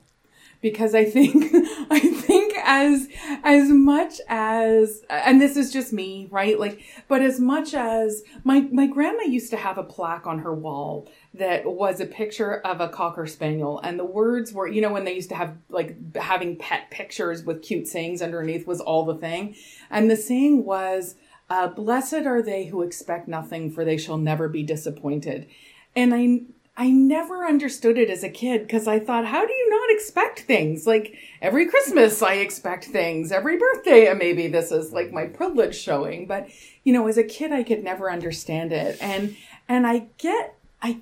because 0.61 0.95
I 0.95 1.05
think 1.05 1.45
I 1.89 1.99
think 1.99 2.48
as 2.69 3.07
as 3.43 3.67
much 3.69 4.21
as 4.29 5.01
and 5.09 5.41
this 5.41 5.57
is 5.57 5.73
just 5.73 5.91
me, 5.91 6.27
right? 6.29 6.59
Like, 6.59 6.83
but 7.07 7.23
as 7.23 7.39
much 7.39 7.73
as 7.73 8.21
my 8.43 8.61
my 8.71 8.85
grandma 8.85 9.23
used 9.23 9.49
to 9.49 9.57
have 9.57 9.79
a 9.79 9.83
plaque 9.83 10.27
on 10.27 10.39
her 10.39 10.53
wall 10.53 11.09
that 11.33 11.65
was 11.65 11.99
a 11.99 12.05
picture 12.05 12.59
of 12.59 12.79
a 12.79 12.87
cocker 12.87 13.25
spaniel, 13.25 13.79
and 13.79 13.97
the 13.97 14.05
words 14.05 14.53
were, 14.53 14.67
you 14.67 14.81
know, 14.81 14.93
when 14.93 15.03
they 15.03 15.15
used 15.15 15.29
to 15.29 15.35
have 15.35 15.57
like 15.69 16.15
having 16.15 16.57
pet 16.57 16.91
pictures 16.91 17.43
with 17.43 17.63
cute 17.63 17.87
sayings 17.87 18.21
underneath 18.21 18.67
was 18.67 18.79
all 18.79 19.03
the 19.03 19.15
thing, 19.15 19.55
and 19.89 20.09
the 20.09 20.15
saying 20.15 20.63
was 20.63 21.15
uh, 21.49 21.67
Blessed 21.67 22.27
are 22.27 22.43
they 22.43 22.65
who 22.65 22.83
expect 22.83 23.27
nothing, 23.27 23.71
for 23.71 23.83
they 23.83 23.97
shall 23.97 24.17
never 24.17 24.47
be 24.47 24.61
disappointed. 24.61 25.47
And 25.95 26.13
I, 26.13 26.41
I 26.79 26.91
never 26.91 27.45
understood 27.45 27.97
it 27.97 28.09
as 28.09 28.23
a 28.23 28.29
kid 28.29 28.61
because 28.61 28.87
I 28.87 28.99
thought, 28.99 29.25
how 29.25 29.45
do 29.45 29.51
you 29.51 29.69
not 29.69 29.91
expect 29.91 30.39
things? 30.39 30.87
Like 30.87 31.13
every 31.41 31.67
Christmas, 31.67 32.21
I 32.21 32.35
expect 32.35 32.85
things. 32.85 33.33
Every 33.33 33.57
birthday, 33.57 34.07
and 34.07 34.17
maybe 34.17 34.47
this 34.47 34.71
is 34.71 34.93
like 34.93 35.11
my 35.11 35.25
privilege 35.25 35.77
showing, 35.77 36.25
but 36.25 36.47
you 36.85 36.93
know, 36.93 37.05
as 37.07 37.17
a 37.17 37.23
kid, 37.25 37.51
I 37.51 37.63
could 37.63 37.83
never 37.83 38.09
understand 38.09 38.71
it. 38.71 38.97
And 39.01 39.35
and 39.67 39.85
I 39.85 40.07
get, 40.17 40.55
I 40.81 41.01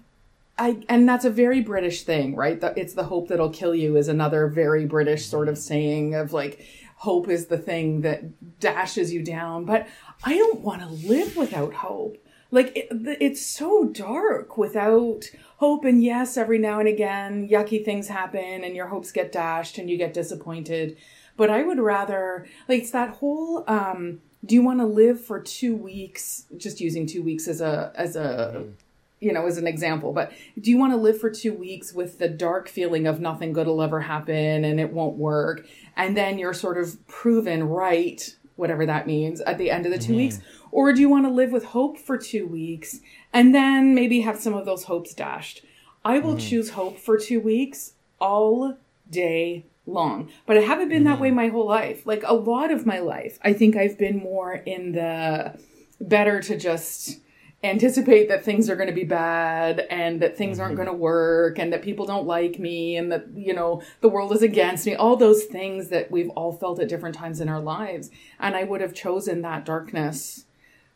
I 0.57 0.79
and 0.89 1.07
that's 1.07 1.25
a 1.25 1.29
very 1.29 1.61
British 1.61 2.01
thing, 2.01 2.35
right? 2.35 2.59
The, 2.59 2.73
it's 2.75 2.95
the 2.95 3.03
hope 3.03 3.27
that'll 3.27 3.51
kill 3.51 3.75
you 3.75 3.97
is 3.97 4.07
another 4.07 4.47
very 4.47 4.87
British 4.87 5.27
sort 5.27 5.47
of 5.47 5.59
saying 5.59 6.15
of 6.15 6.33
like 6.33 6.65
hope 6.95 7.29
is 7.29 7.45
the 7.45 7.57
thing 7.59 8.01
that 8.01 8.59
dashes 8.59 9.13
you 9.13 9.21
down. 9.21 9.65
But 9.65 9.87
I 10.23 10.37
don't 10.37 10.61
want 10.61 10.81
to 10.81 10.87
live 11.07 11.37
without 11.37 11.75
hope. 11.75 12.17
Like 12.51 12.75
it, 12.75 12.87
it's 13.21 13.45
so 13.45 13.85
dark 13.85 14.57
without 14.57 15.25
hope. 15.57 15.85
And 15.85 16.03
yes, 16.03 16.37
every 16.37 16.59
now 16.59 16.79
and 16.79 16.87
again, 16.87 17.47
yucky 17.49 17.83
things 17.83 18.07
happen, 18.07 18.63
and 18.63 18.75
your 18.75 18.87
hopes 18.87 19.11
get 19.11 19.31
dashed, 19.31 19.77
and 19.77 19.89
you 19.89 19.97
get 19.97 20.13
disappointed. 20.13 20.97
But 21.35 21.49
I 21.49 21.63
would 21.63 21.79
rather 21.79 22.47
like 22.67 22.81
it's 22.81 22.91
that 22.91 23.09
whole. 23.09 23.63
um 23.67 24.21
do 24.45 24.53
you 24.53 24.61
want 24.61 24.79
to 24.79 24.85
live 24.85 25.19
for 25.19 25.41
two 25.41 25.75
weeks 25.75 26.45
just 26.57 26.79
using 26.79 27.07
two 27.07 27.23
weeks 27.23 27.47
as 27.47 27.59
a 27.59 27.91
as 27.95 28.15
a 28.15 28.53
mm-hmm 28.55 28.71
you 29.19 29.33
know, 29.33 29.45
as 29.47 29.57
an 29.57 29.67
example, 29.67 30.13
but 30.13 30.31
do 30.59 30.69
you 30.69 30.77
want 30.77 30.93
to 30.93 30.97
live 30.97 31.19
for 31.19 31.29
two 31.29 31.53
weeks 31.53 31.91
with 31.93 32.19
the 32.19 32.29
dark 32.29 32.69
feeling 32.69 33.07
of 33.07 33.19
nothing 33.19 33.51
good 33.51 33.67
will 33.67 33.81
ever 33.81 34.01
happen 34.01 34.63
and 34.63 34.79
it 34.79 34.93
won't 34.93 35.15
work? 35.17 35.65
And 35.95 36.15
then 36.15 36.37
you're 36.37 36.53
sort 36.53 36.77
of 36.77 37.05
proven 37.07 37.63
right, 37.63 38.35
whatever 38.57 38.85
that 38.85 39.07
means, 39.07 39.41
at 39.41 39.57
the 39.57 39.71
end 39.71 39.85
of 39.87 39.91
the 39.91 39.97
2 39.97 40.03
mm-hmm. 40.03 40.15
weeks? 40.17 40.39
Or 40.77 40.93
do 40.93 41.01
you 41.01 41.09
want 41.09 41.25
to 41.25 41.31
live 41.31 41.51
with 41.51 41.65
hope 41.65 41.97
for 41.97 42.19
two 42.19 42.45
weeks 42.45 42.99
and 43.33 43.55
then 43.55 43.95
maybe 43.95 44.21
have 44.21 44.37
some 44.37 44.53
of 44.53 44.67
those 44.67 44.83
hopes 44.83 45.11
dashed? 45.11 45.65
I 46.05 46.19
will 46.19 46.35
mm-hmm. 46.35 46.47
choose 46.49 46.69
hope 46.69 46.99
for 46.99 47.17
two 47.17 47.39
weeks 47.39 47.93
all 48.21 48.77
day 49.09 49.65
long. 49.87 50.29
But 50.45 50.55
I 50.55 50.61
haven't 50.61 50.89
been 50.89 50.99
mm-hmm. 50.99 51.13
that 51.13 51.19
way 51.19 51.31
my 51.31 51.47
whole 51.47 51.65
life. 51.65 52.05
Like 52.05 52.21
a 52.23 52.35
lot 52.35 52.69
of 52.69 52.85
my 52.85 52.99
life, 52.99 53.39
I 53.41 53.53
think 53.53 53.75
I've 53.75 53.97
been 53.97 54.17
more 54.19 54.53
in 54.53 54.91
the 54.91 55.59
better 55.99 56.41
to 56.41 56.55
just 56.55 57.21
anticipate 57.63 58.29
that 58.29 58.45
things 58.45 58.69
are 58.69 58.75
going 58.75 58.87
to 58.87 58.93
be 58.93 59.03
bad 59.03 59.79
and 59.89 60.21
that 60.21 60.37
things 60.37 60.57
mm-hmm. 60.57 60.61
aren't 60.65 60.75
going 60.75 60.87
to 60.87 60.93
work 60.93 61.57
and 61.57 61.73
that 61.73 61.81
people 61.81 62.05
don't 62.05 62.27
like 62.27 62.59
me 62.59 62.97
and 62.97 63.11
that 63.11 63.25
you 63.33 63.51
know 63.51 63.81
the 64.01 64.07
world 64.07 64.31
is 64.31 64.43
against 64.43 64.85
me 64.85 64.93
all 64.93 65.15
those 65.15 65.45
things 65.45 65.87
that 65.87 66.11
we've 66.11 66.29
all 66.29 66.53
felt 66.53 66.79
at 66.79 66.87
different 66.87 67.15
times 67.15 67.41
in 67.41 67.49
our 67.49 67.59
lives 67.59 68.11
and 68.39 68.55
i 68.55 68.63
would 68.63 68.79
have 68.79 68.93
chosen 68.93 69.41
that 69.41 69.65
darkness 69.65 70.45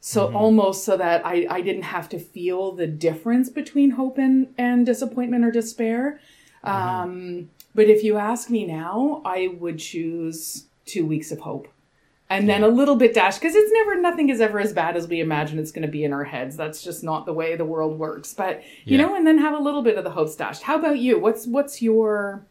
so 0.02 0.28
mm-hmm. 0.28 0.36
almost 0.36 0.84
so 0.84 0.98
that 0.98 1.26
I, 1.26 1.48
I 1.50 1.62
didn't 1.62 1.84
have 1.84 2.10
to 2.10 2.20
feel 2.20 2.74
the 2.74 2.88
difference 2.88 3.50
between 3.50 3.92
hope 3.92 4.18
and, 4.18 4.54
and 4.58 4.86
disappointment 4.86 5.46
or 5.46 5.52
despair. 5.52 6.20
Mm-hmm. 6.66 6.78
um, 6.78 7.50
but 7.74 7.86
if 7.86 8.04
you 8.04 8.18
ask 8.18 8.52
me 8.52 8.66
now 8.66 9.22
i 9.26 9.48
would 9.60 9.80
choose 9.80 10.66
two 10.86 11.06
weeks 11.06 11.32
of 11.32 11.40
hope. 11.40 11.68
And 12.30 12.48
then 12.48 12.64
a 12.64 12.68
little 12.70 12.96
bit 12.96 13.14
dash 13.14 13.40
because 13.40 13.56
it's 13.56 13.72
never 13.74 14.00
nothing 14.00 14.30
is 14.30 14.40
ever 14.40 14.62
as 14.62 14.72
bad 14.72 14.96
as 14.96 15.06
we 15.06 15.20
imagine 15.20 15.60
it's 15.60 15.72
going 15.72 15.86
to 15.86 15.92
be 15.92 16.06
in 16.06 16.14
our 16.14 16.24
heads. 16.24 16.56
That's 16.56 16.82
just 16.82 17.04
not 17.04 17.26
the 17.26 17.34
way 17.34 17.58
the 17.58 17.66
world 17.66 18.00
works. 18.00 18.34
But 18.34 18.64
you 18.86 18.98
yeah. 18.98 19.06
know 19.06 19.16
and 19.16 19.28
then 19.28 19.38
have 19.38 19.54
a 19.54 19.62
little 19.62 19.82
bit 19.82 19.98
of 19.98 20.06
the 20.06 20.12
hope 20.12 20.36
dashed. 20.38 20.64
How 20.64 20.80
about 20.80 20.98
you? 20.98 21.20
What's 21.20 21.46
what's 21.46 21.82
your 21.82 22.46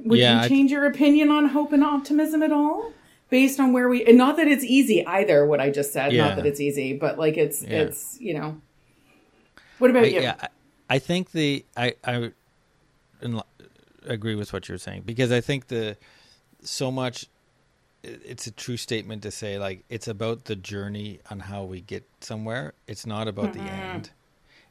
would 0.00 0.18
yeah, 0.18 0.42
you 0.42 0.48
change 0.50 0.70
I... 0.70 0.74
your 0.74 0.86
opinion 0.86 1.30
on 1.30 1.48
hope 1.48 1.72
and 1.72 1.82
optimism 1.82 2.42
at 2.42 2.52
all 2.52 2.92
based 3.28 3.58
on 3.58 3.72
where 3.72 3.88
we 3.88 4.04
and 4.04 4.16
not 4.16 4.36
that 4.36 4.48
it's 4.48 4.64
easy 4.64 5.06
either 5.06 5.46
what 5.46 5.60
i 5.60 5.70
just 5.70 5.92
said 5.92 6.12
yeah. 6.12 6.28
not 6.28 6.36
that 6.36 6.46
it's 6.46 6.60
easy 6.60 6.96
but 6.96 7.18
like 7.18 7.36
it's 7.36 7.62
it's 7.62 8.20
you 8.20 8.34
know 8.34 8.60
what 9.78 9.90
about 9.90 10.04
I, 10.04 10.06
you 10.06 10.20
yeah 10.20 10.48
i 10.88 10.98
think 10.98 11.32
the 11.32 11.64
i 11.76 11.94
i 12.04 12.32
agree 14.04 14.34
with 14.36 14.52
what 14.52 14.68
you're 14.68 14.78
saying 14.78 15.02
because 15.04 15.32
i 15.32 15.40
think 15.40 15.68
the 15.68 15.96
so 16.62 16.90
much 16.90 17.26
it's 18.06 18.46
a 18.46 18.50
true 18.50 18.76
statement 18.76 19.22
to 19.22 19.30
say 19.30 19.58
like 19.58 19.84
it's 19.88 20.08
about 20.08 20.44
the 20.44 20.56
journey 20.56 21.20
on 21.30 21.40
how 21.40 21.64
we 21.64 21.80
get 21.80 22.04
somewhere. 22.20 22.74
It's 22.86 23.06
not 23.06 23.28
about 23.28 23.52
mm-hmm. 23.52 23.66
the 23.66 23.72
end. 23.72 24.10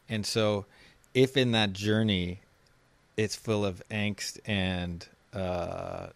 And 0.08 0.26
so 0.26 0.66
if 1.14 1.36
in 1.38 1.52
that 1.52 1.74
journey 1.74 2.42
it's 3.18 3.36
full 3.36 3.66
of 3.66 3.82
angst 3.90 4.40
and 4.46 5.08
uh, 5.34 6.08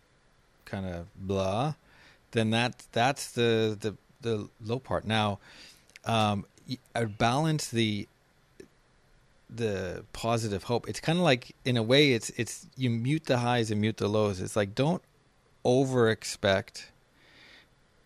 kind 0.66 0.86
of 0.86 1.08
blah, 1.16 1.76
then 2.32 2.52
that 2.52 2.84
that's 2.92 3.32
the 3.32 3.78
the 3.80 3.96
the 4.22 4.50
low 4.64 4.80
part. 4.80 5.06
Now, 5.06 5.40
um, 6.06 6.46
I 6.96 7.06
balance 7.06 7.70
the 7.70 8.08
the 9.50 10.06
positive 10.14 10.64
hope. 10.64 10.88
It's 10.88 11.00
kind 11.00 11.18
of 11.18 11.24
like 11.24 11.56
in 11.66 11.78
a 11.78 11.84
way, 11.84 12.14
it's 12.14 12.30
it's 12.32 12.68
you 12.76 12.90
mute 12.90 13.26
the 13.26 13.40
highs 13.40 13.72
and 13.72 13.82
mute 13.82 13.98
the 13.98 14.08
lows. 14.08 14.40
It's 14.42 14.56
like 14.56 14.76
don't 14.76 15.02
over 15.64 16.10
expect 16.10 16.92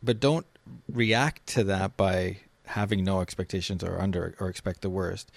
but 0.04 0.20
don't 0.20 0.46
react 0.92 1.48
to 1.48 1.64
that 1.64 1.96
by 1.96 2.38
having 2.66 3.04
no 3.04 3.22
expectations 3.22 3.84
or 3.84 4.00
under 4.00 4.36
or 4.40 4.50
expect 4.50 4.82
the 4.82 4.90
worst 4.90 5.32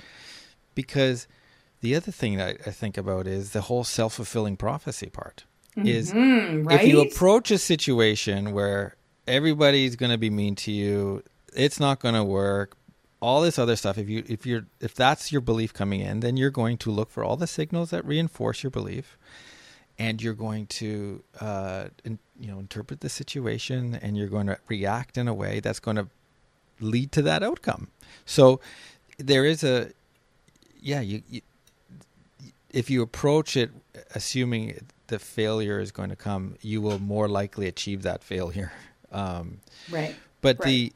because 0.74 1.26
the 1.80 1.94
other 1.94 2.12
thing 2.12 2.36
that 2.36 2.58
I 2.66 2.70
think 2.70 2.96
about 2.96 3.26
is 3.26 3.52
the 3.52 3.62
whole 3.62 3.84
self-fulfilling 3.84 4.56
prophecy 4.56 5.08
part 5.08 5.44
mm-hmm, 5.76 5.86
is 5.86 6.12
right? 6.64 6.80
if 6.80 6.88
you 6.88 7.00
approach 7.00 7.50
a 7.50 7.58
situation 7.58 8.52
where 8.52 8.96
everybody's 9.26 9.96
going 9.96 10.12
to 10.12 10.18
be 10.18 10.30
mean 10.30 10.54
to 10.54 10.72
you 10.72 11.22
it's 11.52 11.80
not 11.80 12.00
going 12.00 12.14
to 12.14 12.24
work 12.24 12.76
all 13.20 13.40
this 13.40 13.58
other 13.58 13.76
stuff 13.76 13.98
if 13.98 14.08
you 14.08 14.24
if 14.28 14.46
you're 14.46 14.66
if 14.80 14.94
that's 14.94 15.32
your 15.32 15.40
belief 15.40 15.72
coming 15.72 16.00
in 16.00 16.20
then 16.20 16.36
you're 16.36 16.50
going 16.50 16.76
to 16.76 16.90
look 16.90 17.10
for 17.10 17.24
all 17.24 17.36
the 17.36 17.46
signals 17.46 17.90
that 17.90 18.04
reinforce 18.04 18.62
your 18.62 18.70
belief 18.70 19.18
and 19.98 20.22
you're 20.22 20.34
going 20.34 20.66
to 20.66 21.22
uh, 21.40 21.86
in, 22.04 22.18
you 22.38 22.48
know 22.48 22.58
interpret 22.58 23.00
the 23.00 23.08
situation 23.08 23.98
and 24.02 24.16
you're 24.16 24.28
going 24.28 24.46
to 24.46 24.58
react 24.68 25.16
in 25.16 25.28
a 25.28 25.34
way 25.34 25.60
that's 25.60 25.80
going 25.80 25.96
to 25.96 26.08
lead 26.80 27.10
to 27.10 27.22
that 27.22 27.42
outcome 27.42 27.88
so 28.26 28.60
there 29.18 29.44
is 29.44 29.64
a 29.64 29.90
yeah 30.78 31.00
you, 31.00 31.22
you 31.28 31.40
if 32.70 32.90
you 32.90 33.00
approach 33.00 33.56
it 33.56 33.70
assuming 34.14 34.86
the 35.08 35.18
failure 35.18 35.80
is 35.80 35.92
going 35.92 36.10
to 36.10 36.16
come 36.16 36.56
you 36.60 36.80
will 36.80 36.98
more 36.98 37.28
likely 37.28 37.66
achieve 37.66 38.02
that 38.02 38.22
failure 38.22 38.72
um, 39.12 39.58
right 39.90 40.14
but 40.40 40.58
right. 40.58 40.66
the 40.66 40.92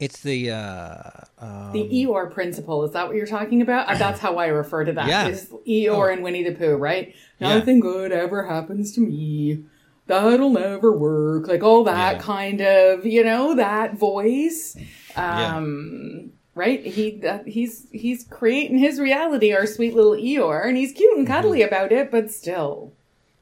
it's 0.00 0.22
the 0.22 0.50
uh, 0.50 1.10
um, 1.38 1.70
the 1.72 1.84
Eeyore 1.84 2.30
principle. 2.30 2.82
Is 2.82 2.90
that 2.92 3.06
what 3.06 3.14
you're 3.14 3.28
talking 3.28 3.62
about? 3.62 3.88
Uh, 3.88 3.94
that's 3.94 4.18
how 4.18 4.38
I 4.38 4.48
refer 4.48 4.84
to 4.84 4.92
that. 4.92 5.06
Yeah. 5.06 5.28
Is 5.28 5.48
Eeyore 5.68 6.10
oh. 6.10 6.12
and 6.12 6.24
Winnie 6.24 6.42
the 6.42 6.50
Pooh, 6.50 6.74
right? 6.74 7.14
Nothing 7.38 7.76
yeah. 7.76 7.82
good 7.82 8.12
ever 8.12 8.44
happens 8.44 8.92
to 8.94 9.00
me 9.00 9.64
that'll 10.06 10.50
never 10.50 10.92
work 10.92 11.46
like 11.46 11.62
all 11.62 11.84
that 11.84 12.16
yeah. 12.16 12.22
kind 12.22 12.60
of 12.60 13.06
you 13.06 13.24
know 13.24 13.54
that 13.54 13.94
voice 13.94 14.76
um 15.16 16.04
yeah. 16.04 16.30
right 16.54 16.84
he 16.84 17.12
that, 17.18 17.46
he's 17.46 17.86
he's 17.90 18.24
creating 18.24 18.78
his 18.78 19.00
reality 19.00 19.52
our 19.52 19.66
sweet 19.66 19.94
little 19.94 20.12
eeyore 20.12 20.66
and 20.66 20.76
he's 20.76 20.92
cute 20.92 21.16
and 21.16 21.26
cuddly 21.26 21.60
mm-hmm. 21.60 21.68
about 21.68 21.92
it 21.92 22.10
but 22.10 22.30
still 22.30 22.92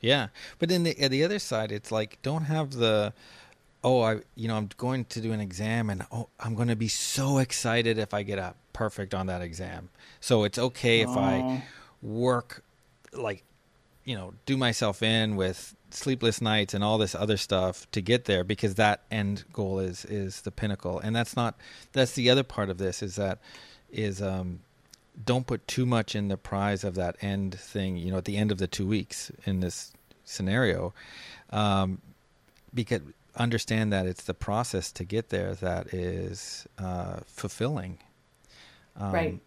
yeah. 0.03 0.29
But 0.59 0.69
then 0.69 0.83
the 0.83 0.93
the 1.09 1.25
other 1.25 1.39
side 1.39 1.73
it's 1.73 1.91
like 1.91 2.19
don't 2.23 2.45
have 2.45 2.73
the 2.73 3.15
oh 3.85 4.01
i 4.03 4.21
you 4.37 4.47
know 4.47 4.57
i'm 4.57 4.69
going 4.77 5.05
to 5.07 5.21
do 5.21 5.33
an 5.33 5.41
exam 5.41 5.91
and 5.91 6.07
oh 6.13 6.29
i'm 6.39 6.55
going 6.55 6.69
to 6.69 6.77
be 6.77 6.87
so 6.87 7.39
excited 7.39 7.99
if 7.99 8.15
i 8.15 8.23
get 8.23 8.39
a 8.39 8.55
perfect 8.73 9.15
on 9.15 9.27
that 9.27 9.43
exam. 9.43 9.91
So 10.21 10.45
it's 10.45 10.59
okay 10.59 11.01
if 11.01 11.09
oh. 11.09 11.19
i 11.19 11.65
work 12.03 12.65
like 13.13 13.45
you 14.05 14.17
know 14.17 14.35
do 14.47 14.57
myself 14.57 15.03
in 15.03 15.37
with 15.37 15.77
sleepless 15.91 16.41
nights 16.41 16.75
and 16.75 16.83
all 16.83 16.99
this 16.99 17.15
other 17.15 17.37
stuff 17.37 17.89
to 17.93 18.01
get 18.01 18.25
there 18.25 18.45
because 18.45 18.75
that 18.77 19.03
end 19.11 19.45
goal 19.53 19.79
is 19.79 20.05
is 20.07 20.41
the 20.43 20.51
pinnacle. 20.51 20.99
And 20.99 21.15
that's 21.15 21.37
not 21.37 21.57
that's 21.93 22.13
the 22.13 22.31
other 22.31 22.43
part 22.43 22.71
of 22.71 22.79
this 22.79 23.03
is 23.03 23.17
that 23.17 23.39
is 23.91 24.23
um 24.23 24.61
don't 25.25 25.47
put 25.47 25.67
too 25.67 25.87
much 25.87 26.15
in 26.15 26.29
the 26.29 26.37
prize 26.37 26.85
of 26.85 26.95
that 26.95 27.17
end 27.21 27.55
thing 27.55 27.97
you 27.97 28.11
know 28.11 28.19
at 28.19 28.25
the 28.25 28.37
end 28.37 28.51
of 28.51 28.59
the 28.59 28.67
two 28.67 28.87
weeks 28.87 29.31
in 29.45 29.61
this 29.61 29.93
scenario 30.25 30.93
um 31.51 32.01
because 32.73 33.01
understand 33.37 33.93
that 33.93 34.07
it's 34.07 34.25
the 34.25 34.35
process 34.35 34.93
to 34.93 35.05
get 35.05 35.31
there 35.31 35.55
that 35.55 35.93
is 35.95 36.67
uh 36.79 37.17
fulfilling 37.27 37.99
um, 38.97 39.13
right 39.13 39.41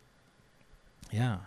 yeah 1.12 1.38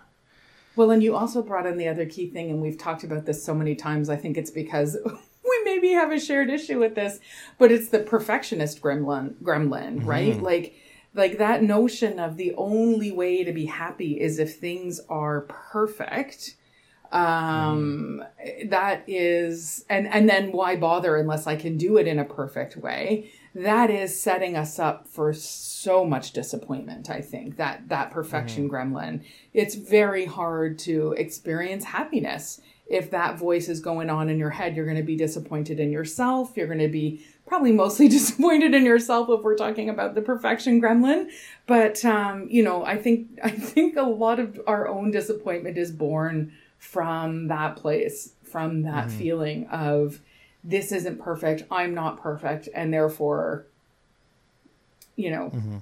well, 0.78 0.92
and 0.92 1.02
you 1.02 1.16
also 1.16 1.42
brought 1.42 1.66
in 1.66 1.76
the 1.76 1.88
other 1.88 2.06
key 2.06 2.28
thing, 2.28 2.50
and 2.50 2.62
we've 2.62 2.78
talked 2.78 3.02
about 3.02 3.26
this 3.26 3.42
so 3.42 3.52
many 3.52 3.74
times. 3.74 4.08
I 4.08 4.14
think 4.14 4.38
it's 4.38 4.52
because 4.52 4.96
we 5.04 5.60
maybe 5.64 5.90
have 5.90 6.12
a 6.12 6.20
shared 6.20 6.50
issue 6.50 6.78
with 6.78 6.94
this, 6.94 7.18
but 7.58 7.72
it's 7.72 7.88
the 7.88 7.98
perfectionist 7.98 8.80
gremlin, 8.80 9.34
gremlin, 9.42 9.96
mm-hmm. 9.96 10.06
right? 10.06 10.40
Like, 10.40 10.76
like 11.14 11.38
that 11.38 11.62
notion 11.62 12.18
of 12.18 12.36
the 12.36 12.54
only 12.56 13.10
way 13.10 13.44
to 13.44 13.52
be 13.52 13.66
happy 13.66 14.20
is 14.20 14.38
if 14.38 14.56
things 14.56 15.00
are 15.08 15.42
perfect 15.42 16.56
um 17.10 18.22
mm. 18.44 18.70
that 18.70 19.02
is 19.06 19.84
and 19.88 20.06
and 20.08 20.28
then 20.28 20.52
why 20.52 20.76
bother 20.76 21.16
unless 21.16 21.46
i 21.46 21.56
can 21.56 21.78
do 21.78 21.96
it 21.96 22.06
in 22.06 22.18
a 22.18 22.24
perfect 22.24 22.76
way 22.76 23.30
that 23.54 23.88
is 23.88 24.20
setting 24.20 24.56
us 24.56 24.78
up 24.78 25.08
for 25.08 25.32
so 25.32 26.04
much 26.04 26.32
disappointment 26.32 27.08
i 27.08 27.22
think 27.22 27.56
that 27.56 27.88
that 27.88 28.10
perfection 28.10 28.68
mm. 28.68 28.72
gremlin 28.72 29.24
it's 29.54 29.74
very 29.74 30.26
hard 30.26 30.78
to 30.78 31.12
experience 31.12 31.84
happiness 31.84 32.60
if 32.88 33.10
that 33.10 33.38
voice 33.38 33.68
is 33.68 33.80
going 33.80 34.08
on 34.08 34.28
in 34.30 34.38
your 34.38 34.50
head, 34.50 34.74
you're 34.74 34.86
going 34.86 34.96
to 34.96 35.02
be 35.02 35.16
disappointed 35.16 35.78
in 35.78 35.92
yourself. 35.92 36.56
You're 36.56 36.66
going 36.66 36.78
to 36.78 36.88
be 36.88 37.22
probably 37.48 37.72
mostly 37.72 38.08
disappointed 38.18 38.74
in 38.74 38.84
yourself 38.84 39.28
if 39.30 39.42
we're 39.42 39.56
talking 39.56 39.88
about 39.88 40.14
the 40.14 40.22
perfection 40.22 40.80
gremlin. 40.80 41.30
But, 41.66 42.04
um, 42.04 42.46
you 42.50 42.62
know, 42.62 42.84
I 42.84 42.96
think, 42.96 43.28
I 43.42 43.50
think 43.50 43.96
a 43.96 44.02
lot 44.02 44.38
of 44.38 44.60
our 44.66 44.86
own 44.86 45.10
disappointment 45.10 45.78
is 45.78 45.90
born 45.90 46.52
from 46.78 47.48
that 47.48 47.76
place, 47.76 48.34
from 48.44 48.82
that 48.82 49.08
mm-hmm. 49.08 49.18
feeling 49.18 49.66
of 49.68 50.20
this 50.62 50.92
isn't 50.92 51.20
perfect. 51.20 51.64
I'm 51.70 51.94
not 51.94 52.20
perfect. 52.20 52.68
And 52.74 52.92
therefore, 52.92 53.66
you 55.16 55.30
know, 55.30 55.50
mm-hmm. 55.54 55.78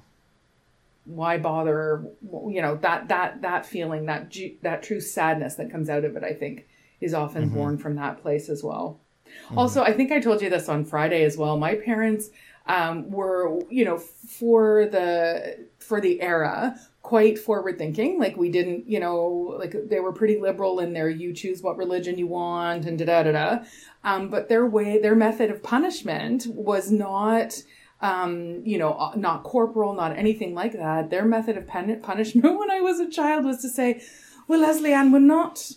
why 1.05 1.37
bother? 1.37 2.05
You 2.23 2.63
know, 2.63 2.77
that, 2.77 3.09
that, 3.09 3.43
that 3.43 3.67
feeling, 3.67 4.07
that, 4.07 4.35
that 4.63 4.83
true 4.83 5.01
sadness 5.01 5.57
that 5.57 5.71
comes 5.71 5.91
out 5.91 6.05
of 6.05 6.17
it, 6.17 6.25
I 6.25 6.33
think 6.33 6.67
is 7.01 7.13
often 7.13 7.47
mm-hmm. 7.47 7.55
born 7.55 7.79
from 7.79 7.97
that 7.97 8.23
place 8.23 8.49
as 8.49 8.63
well. 8.63 8.99
Mm-hmm. 9.47 9.59
Also, 9.59 9.83
I 9.83 9.93
think 9.93 10.13
I 10.13 10.21
told 10.21 10.43
you 10.43 10.51
this 10.51 10.69
on 10.69 10.85
Friday 10.85 11.25
as 11.25 11.37
well. 11.37 11.57
My 11.57 11.75
parents 11.75 12.31
um, 12.67 13.11
were, 13.11 13.61
you 13.71 13.85
know, 13.85 13.99
for 13.99 14.87
the 14.87 15.67
for 15.79 16.01
the 16.01 16.21
era, 16.21 16.79
quite 17.03 17.39
forward 17.39 17.79
thinking. 17.79 18.19
Like 18.19 18.37
we 18.37 18.51
didn't, 18.51 18.89
you 18.89 18.99
know, 18.99 19.57
like 19.59 19.75
they 19.89 20.01
were 20.01 20.13
pretty 20.13 20.41
liberal 20.41 20.81
in 20.81 20.93
their 20.93 21.09
you 21.09 21.33
choose 21.33 21.63
what 21.63 21.77
religion 21.77 22.19
you 22.19 22.27
want 22.27 22.85
and 22.85 22.99
da 22.99 23.05
da 23.05 23.23
da 23.23 23.33
da. 23.33 23.65
Um, 24.03 24.29
but 24.29 24.49
their 24.49 24.67
way, 24.67 25.01
their 25.01 25.15
method 25.15 25.51
of 25.51 25.63
punishment 25.63 26.47
was 26.49 26.91
not 26.91 27.63
um, 28.01 28.63
you 28.65 28.79
know, 28.79 29.13
not 29.17 29.43
corporal, 29.43 29.95
not 29.95 30.17
anything 30.17 30.55
like 30.55 30.73
that. 30.73 31.11
Their 31.11 31.25
method 31.25 31.57
of 31.57 31.67
pen- 31.67 32.01
punishment 32.03 32.45
when 32.59 32.71
I 32.71 32.81
was 32.81 33.01
a 33.01 33.09
child 33.09 33.45
was 33.45 33.63
to 33.63 33.69
say, 33.69 34.03
well, 34.49 34.61
Lesley 34.61 34.93
Ann, 34.93 35.13
we're 35.13 35.19
not 35.19 35.73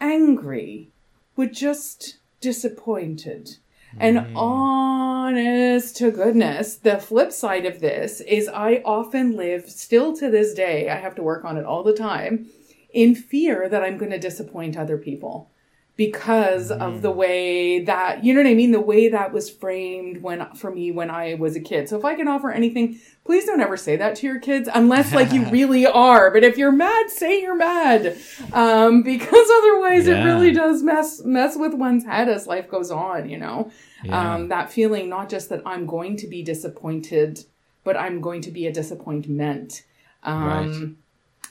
angry. 0.00 0.90
We're 1.36 1.48
just 1.48 2.18
disappointed. 2.44 3.56
And 3.98 4.18
mm. 4.18 4.36
honest 4.36 5.96
to 5.96 6.10
goodness, 6.10 6.76
the 6.76 6.98
flip 6.98 7.32
side 7.32 7.64
of 7.64 7.80
this 7.80 8.20
is 8.20 8.48
I 8.48 8.82
often 8.84 9.36
live, 9.36 9.70
still 9.70 10.14
to 10.16 10.30
this 10.30 10.52
day, 10.52 10.90
I 10.90 10.96
have 10.96 11.14
to 11.16 11.22
work 11.22 11.44
on 11.44 11.56
it 11.56 11.64
all 11.64 11.82
the 11.82 11.96
time, 11.96 12.46
in 12.92 13.14
fear 13.14 13.68
that 13.68 13.82
I'm 13.82 13.98
going 13.98 14.10
to 14.12 14.18
disappoint 14.18 14.76
other 14.76 14.98
people 14.98 15.50
because 15.96 16.70
mm. 16.70 16.80
of 16.80 17.02
the 17.02 17.12
mm. 17.12 17.16
way 17.16 17.84
that 17.84 18.24
you 18.24 18.34
know 18.34 18.40
what 18.40 18.48
I 18.48 18.54
mean 18.54 18.72
the 18.72 18.80
way 18.80 19.08
that 19.08 19.32
was 19.32 19.48
framed 19.48 20.22
when 20.22 20.54
for 20.54 20.70
me 20.70 20.90
when 20.90 21.10
I 21.10 21.34
was 21.34 21.56
a 21.56 21.60
kid. 21.60 21.88
So 21.88 21.98
if 21.98 22.04
I 22.04 22.14
can 22.14 22.28
offer 22.28 22.50
anything, 22.50 22.98
please 23.24 23.44
don't 23.44 23.60
ever 23.60 23.76
say 23.76 23.96
that 23.96 24.16
to 24.16 24.26
your 24.26 24.40
kids 24.40 24.68
unless 24.72 25.12
like 25.12 25.32
you 25.32 25.48
really 25.50 25.86
are. 25.86 26.30
But 26.30 26.44
if 26.44 26.58
you're 26.58 26.72
mad, 26.72 27.10
say 27.10 27.40
you're 27.40 27.56
mad. 27.56 28.16
Um, 28.52 29.02
because 29.02 29.50
otherwise 29.58 30.06
yeah. 30.06 30.22
it 30.22 30.24
really 30.24 30.52
does 30.52 30.82
mess 30.82 31.22
mess 31.24 31.56
with 31.56 31.74
one's 31.74 32.04
head 32.04 32.28
as 32.28 32.46
life 32.46 32.68
goes 32.68 32.90
on, 32.90 33.28
you 33.28 33.38
know. 33.38 33.70
Yeah. 34.02 34.34
Um, 34.34 34.48
that 34.48 34.70
feeling 34.70 35.08
not 35.08 35.28
just 35.28 35.48
that 35.48 35.62
I'm 35.64 35.86
going 35.86 36.16
to 36.18 36.26
be 36.26 36.42
disappointed, 36.42 37.44
but 37.84 37.96
I'm 37.96 38.20
going 38.20 38.42
to 38.42 38.50
be 38.50 38.66
a 38.66 38.72
disappointment. 38.72 39.84
Um, 40.22 40.44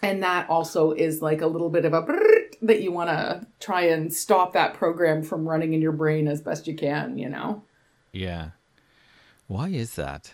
right. 0.02 0.10
and 0.10 0.24
that 0.24 0.50
also 0.50 0.92
is 0.92 1.22
like 1.22 1.42
a 1.42 1.48
little 1.48 1.70
bit 1.70 1.86
of 1.86 1.94
a 1.94 2.02
that 2.64 2.82
you 2.82 2.92
want 2.92 3.10
to 3.10 3.46
try 3.60 3.84
and 3.84 4.14
stop 4.14 4.54
that 4.54 4.74
program 4.74 5.22
from 5.22 5.48
running 5.48 5.74
in 5.74 5.82
your 5.82 5.92
brain 5.92 6.28
as 6.28 6.42
best 6.42 6.68
you 6.68 6.76
can, 6.76 7.18
you 7.18 7.30
know? 7.30 7.64
Yeah. 8.12 8.52
Why 9.48 9.70
is 9.70 9.96
that? 9.96 10.34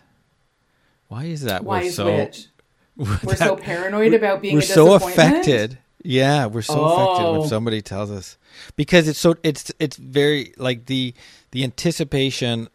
Why 1.08 1.26
is 1.26 1.42
that? 1.42 1.64
Why 1.64 1.80
we're 1.80 1.86
is 1.86 1.96
so, 1.96 2.16
which? 2.18 2.48
We're 2.98 3.16
that, 3.16 3.38
so 3.38 3.56
paranoid 3.56 4.14
about 4.14 4.42
being 4.42 4.56
we're 4.56 4.62
so 4.62 4.94
affected. 4.94 5.78
Yeah, 6.04 6.48
we're 6.48 6.62
so 6.62 6.80
oh. 6.80 6.86
affected 6.86 7.32
when 7.32 7.42
oh. 7.42 7.48
somebody 7.48 7.82
tells 7.82 8.12
us 8.12 8.38
because 8.76 9.08
it's 9.08 9.18
so 9.18 9.36
it's 9.42 9.72
it's 9.80 9.96
very 9.96 10.54
like 10.58 10.86
the 10.88 11.14
the 11.52 11.64
anticipation, 11.64 12.68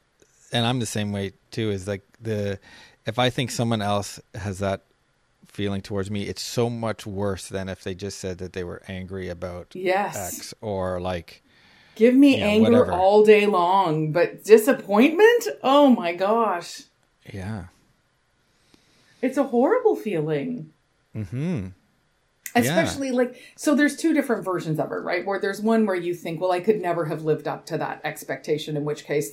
and 0.51 0.65
I'm 0.65 0.79
the 0.79 0.87
same 0.87 1.13
way 1.13 1.33
too. 1.51 1.71
Is 1.71 1.87
like 1.87 2.01
the 2.23 2.59
if 3.05 3.19
I 3.19 3.29
think 3.29 3.51
someone 3.51 3.83
else 3.83 4.19
has 4.35 4.61
that 4.61 4.87
feeling 5.55 5.81
towards 5.81 6.11
me, 6.11 6.25
it's 6.25 6.43
so 6.43 6.69
much 6.69 7.07
worse 7.07 7.49
than 7.49 7.69
if 7.69 7.85
they 7.85 7.95
just 7.95 8.19
said 8.19 8.39
that 8.39 8.53
they 8.53 8.65
were 8.65 8.83
angry 8.89 9.29
about 9.29 9.69
yes. 9.75 10.39
X 10.39 10.55
or 10.61 11.01
like 11.01 11.43
give 11.95 12.15
me 12.15 12.35
you 12.35 12.41
know, 12.41 12.47
anger 12.47 12.71
whatever. 12.73 12.93
all 12.93 13.25
day 13.25 13.47
long, 13.47 14.13
but 14.13 14.45
disappointment? 14.45 15.47
Oh 15.63 15.89
my 15.89 16.13
gosh. 16.13 16.83
Yeah. 17.33 17.67
It's 19.23 19.39
a 19.39 19.45
horrible 19.45 19.97
feeling. 19.97 20.73
Mhm. 21.17 21.73
Especially 22.57 23.09
yeah. 23.09 23.15
like 23.15 23.41
so 23.57 23.75
there's 23.75 23.97
two 23.97 24.13
different 24.13 24.45
versions 24.45 24.79
of 24.79 24.91
it, 24.91 24.97
right? 24.97 25.25
Where 25.25 25.41
there's 25.41 25.61
one 25.61 25.87
where 25.87 25.97
you 25.97 26.15
think, 26.15 26.41
well, 26.41 26.53
I 26.53 26.61
could 26.61 26.81
never 26.81 27.05
have 27.05 27.23
lived 27.23 27.49
up 27.49 27.65
to 27.67 27.79
that 27.79 28.01
expectation, 28.05 28.77
in 28.77 28.85
which 28.85 29.05
case 29.05 29.33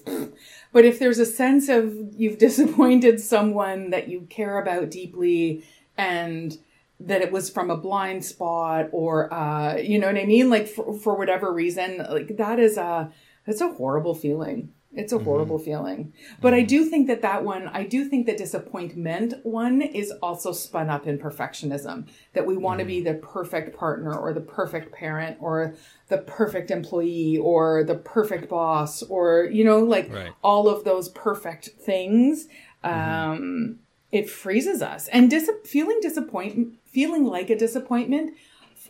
but 0.71 0.85
if 0.85 0.99
there's 0.99 1.19
a 1.19 1.25
sense 1.25 1.67
of 1.67 1.95
you've 2.15 2.37
disappointed 2.47 3.19
someone 3.19 3.89
that 3.89 4.07
you 4.07 4.27
care 4.29 4.59
about 4.59 4.91
deeply 4.91 5.63
and 5.97 6.57
that 6.99 7.21
it 7.21 7.31
was 7.31 7.49
from 7.49 7.69
a 7.69 7.77
blind 7.77 8.23
spot 8.23 8.87
or 8.91 9.33
uh 9.33 9.75
you 9.77 9.99
know 9.99 10.07
what 10.07 10.17
i 10.17 10.25
mean 10.25 10.49
like 10.49 10.67
for, 10.67 10.93
for 10.93 11.17
whatever 11.17 11.51
reason 11.51 12.05
like 12.09 12.37
that 12.37 12.59
is 12.59 12.77
a 12.77 13.11
it's 13.47 13.61
a 13.61 13.69
horrible 13.73 14.13
feeling 14.13 14.71
it's 14.93 15.13
a 15.13 15.15
mm-hmm. 15.15 15.25
horrible 15.25 15.57
feeling 15.57 16.13
but 16.41 16.49
mm-hmm. 16.53 16.61
i 16.61 16.63
do 16.63 16.85
think 16.85 17.07
that 17.07 17.21
that 17.21 17.43
one 17.43 17.67
i 17.69 17.83
do 17.83 18.05
think 18.05 18.25
the 18.25 18.35
disappointment 18.35 19.33
one 19.43 19.81
is 19.81 20.11
also 20.21 20.51
spun 20.51 20.89
up 20.89 21.07
in 21.07 21.17
perfectionism 21.17 22.07
that 22.33 22.45
we 22.45 22.57
want 22.57 22.79
to 22.79 22.83
mm-hmm. 22.83 22.89
be 22.89 23.01
the 23.01 23.13
perfect 23.15 23.75
partner 23.75 24.13
or 24.13 24.33
the 24.33 24.41
perfect 24.41 24.91
parent 24.91 25.37
or 25.39 25.73
the 26.09 26.17
perfect 26.19 26.69
employee 26.69 27.37
or 27.37 27.83
the 27.83 27.95
perfect 27.95 28.49
boss 28.49 29.01
or 29.03 29.45
you 29.45 29.63
know 29.63 29.79
like 29.79 30.11
right. 30.11 30.33
all 30.43 30.67
of 30.67 30.83
those 30.83 31.09
perfect 31.09 31.69
things 31.79 32.47
mm-hmm. 32.83 33.31
um 33.31 33.79
it 34.11 34.29
freezes 34.29 34.81
us 34.81 35.07
and 35.09 35.29
dis- 35.29 35.49
feeling 35.63 35.99
disappointment 36.01 36.73
feeling 36.85 37.25
like 37.25 37.49
a 37.49 37.57
disappointment 37.57 38.33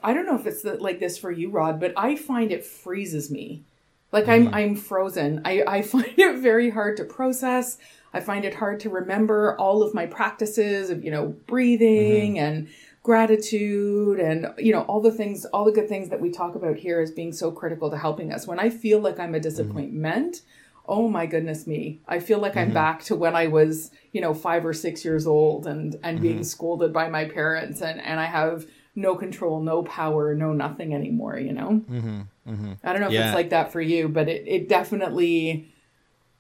i 0.04 0.14
don't 0.14 0.26
know 0.26 0.36
if 0.36 0.46
it's 0.46 0.62
the, 0.62 0.76
like 0.76 1.00
this 1.00 1.18
for 1.18 1.32
you 1.32 1.50
rod 1.50 1.80
but 1.80 1.94
i 1.98 2.16
find 2.16 2.52
it 2.52 2.66
freezes 2.66 3.30
me 3.30 3.64
like 4.12 4.28
i'm 4.28 4.46
mm-hmm. 4.46 4.56
i'm 4.56 4.76
frozen 4.76 5.42
i 5.46 5.64
i 5.68 5.82
find 5.94 6.14
it 6.18 6.38
very 6.40 6.70
hard 6.70 6.98
to 6.98 7.04
process 7.04 7.78
i 8.14 8.20
find 8.20 8.46
it 8.46 8.56
hard 8.56 8.80
to 8.80 8.90
remember 8.90 9.58
all 9.58 9.84
of 9.84 9.94
my 9.94 10.06
practices 10.06 10.90
of 10.90 11.04
you 11.04 11.12
know 11.12 11.28
breathing 11.48 12.36
mm-hmm. 12.36 12.46
and 12.46 12.70
gratitude 13.04 14.20
and 14.20 14.48
you 14.60 14.72
know 14.72 14.82
all 14.82 15.02
the 15.02 15.12
things 15.12 15.46
all 15.46 15.66
the 15.66 15.72
good 15.72 15.90
things 15.90 16.10
that 16.10 16.22
we 16.22 16.30
talk 16.30 16.54
about 16.54 16.78
here 16.78 17.02
as 17.02 17.10
being 17.10 17.34
so 17.34 17.50
critical 17.50 17.90
to 17.90 17.98
helping 17.98 18.32
us 18.32 18.46
when 18.46 18.60
i 18.60 18.70
feel 18.70 19.00
like 19.00 19.20
i'm 19.20 19.34
a 19.34 19.38
mm-hmm. 19.38 19.44
disappointment 19.44 20.36
mm-hmm 20.36 20.61
oh 20.88 21.08
my 21.08 21.26
goodness 21.26 21.68
me 21.68 22.00
i 22.08 22.20
feel 22.20 22.40
like 22.40 22.58
i'm 22.58 22.68
mm-hmm. 22.68 22.74
back 22.74 23.04
to 23.04 23.16
when 23.16 23.36
i 23.36 23.48
was 23.48 23.92
you 24.12 24.22
know 24.22 24.34
five 24.34 24.66
or 24.66 24.74
six 24.74 25.06
years 25.06 25.28
old 25.28 25.68
and 25.68 25.96
and 26.04 26.18
mm-hmm. 26.18 26.24
being 26.24 26.44
scolded 26.44 26.92
by 26.92 27.10
my 27.10 27.26
parents 27.26 27.82
and 27.82 28.02
and 28.02 28.20
i 28.20 28.26
have 28.26 28.66
no 28.96 29.16
control 29.16 29.62
no 29.62 29.84
power 29.84 30.36
no 30.36 30.54
nothing 30.54 30.94
anymore 30.94 31.38
you 31.38 31.54
know 31.54 31.82
mm-hmm. 31.90 32.22
mm-hmm. 32.48 32.74
i 32.84 32.92
don't 32.92 33.02
know 33.02 33.08
if 33.08 33.14
yeah. 33.14 33.28
it's 33.28 33.36
like 33.36 33.50
that 33.50 33.72
for 33.72 33.82
you 33.82 34.10
but 34.10 34.28
it, 34.28 34.44
it 34.48 34.70
definitely 34.70 35.68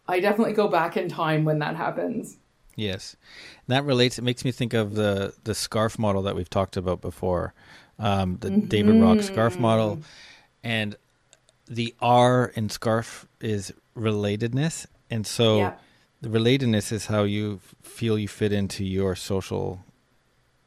i 0.07 0.19
definitely 0.19 0.53
go 0.53 0.67
back 0.67 0.97
in 0.97 1.07
time 1.07 1.45
when 1.45 1.59
that 1.59 1.75
happens 1.75 2.37
yes 2.75 3.15
that 3.67 3.85
relates 3.85 4.17
it 4.17 4.23
makes 4.23 4.43
me 4.43 4.51
think 4.51 4.73
of 4.73 4.95
the 4.95 5.33
the 5.43 5.55
scarf 5.55 5.97
model 5.97 6.21
that 6.21 6.35
we've 6.35 6.49
talked 6.49 6.75
about 6.75 6.99
before 6.99 7.53
um, 7.99 8.37
the 8.41 8.49
david 8.49 8.99
rock 9.01 9.21
scarf 9.21 9.57
model 9.59 9.97
mm-hmm. 9.97 10.03
and 10.63 10.95
the 11.69 11.95
r 12.01 12.51
in 12.55 12.69
scarf 12.69 13.27
is 13.39 13.73
relatedness, 13.95 14.85
and 15.09 15.25
so 15.25 15.57
yeah. 15.57 15.73
the 16.21 16.29
relatedness 16.29 16.91
is 16.91 17.07
how 17.07 17.23
you 17.23 17.59
feel 17.81 18.17
you 18.17 18.27
fit 18.27 18.51
into 18.51 18.83
your 18.83 19.15
social 19.15 19.83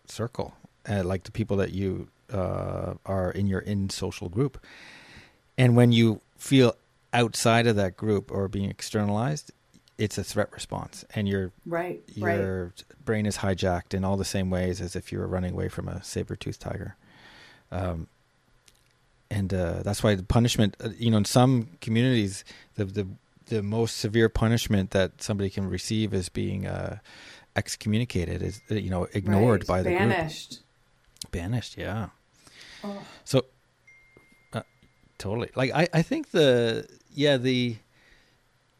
circle, 0.06 0.54
uh, 0.88 1.02
like 1.04 1.24
the 1.24 1.32
people 1.32 1.56
that 1.56 1.72
you 1.72 2.08
uh, 2.32 2.94
are 3.06 3.30
in 3.30 3.46
your 3.46 3.60
in 3.60 3.90
social 3.90 4.28
group. 4.28 4.64
And 5.56 5.76
when 5.76 5.92
you 5.92 6.20
feel 6.37 6.74
outside 7.12 7.66
of 7.66 7.76
that 7.76 7.96
group 7.96 8.30
or 8.30 8.48
being 8.48 8.70
externalized, 8.70 9.52
it's 9.96 10.18
a 10.18 10.24
threat 10.24 10.52
response, 10.52 11.04
and 11.14 11.28
your 11.28 11.52
right, 11.64 12.02
your 12.14 12.64
right. 12.64 12.84
brain 13.04 13.26
is 13.26 13.38
hijacked 13.38 13.94
in 13.94 14.04
all 14.04 14.16
the 14.16 14.24
same 14.24 14.50
ways 14.50 14.80
as 14.80 14.96
if 14.96 15.12
you 15.12 15.18
were 15.20 15.28
running 15.28 15.52
away 15.52 15.68
from 15.68 15.88
a 15.88 16.02
saber 16.02 16.34
tooth 16.34 16.58
tiger. 16.58 16.96
Um, 17.70 18.08
and 19.35 19.53
uh, 19.53 19.83
that's 19.83 20.03
why 20.03 20.14
the 20.14 20.23
punishment, 20.23 20.77
uh, 20.83 20.90
you 20.97 21.11
know, 21.11 21.16
in 21.16 21.25
some 21.25 21.70
communities, 21.81 22.44
the 22.77 22.85
the 22.85 23.07
the 23.47 23.62
most 23.62 23.99
severe 23.99 24.29
punishment 24.29 24.92
that 24.92 25.20
somebody 25.20 25.51
can 25.51 25.68
receive 25.68 26.14
is 26.14 26.29
being 26.29 26.66
uh, 26.66 26.99
excommunicated, 27.57 28.42
is 28.42 28.61
uh, 28.70 28.77
you 28.77 28.90
know, 28.90 29.09
ignored 29.12 29.62
right. 29.62 29.66
by 29.66 29.83
the 29.83 29.90
banished. 29.90 30.51
group. 30.51 31.33
Banished, 31.33 31.77
yeah. 31.77 32.11
Oh. 32.85 33.03
So, 33.25 33.47
uh, 34.53 34.62
totally. 35.18 35.51
Like 35.57 35.73
I, 35.75 35.88
I 35.92 36.03
think 36.03 36.31
the 36.31 36.87
yeah 37.12 37.37
the 37.37 37.77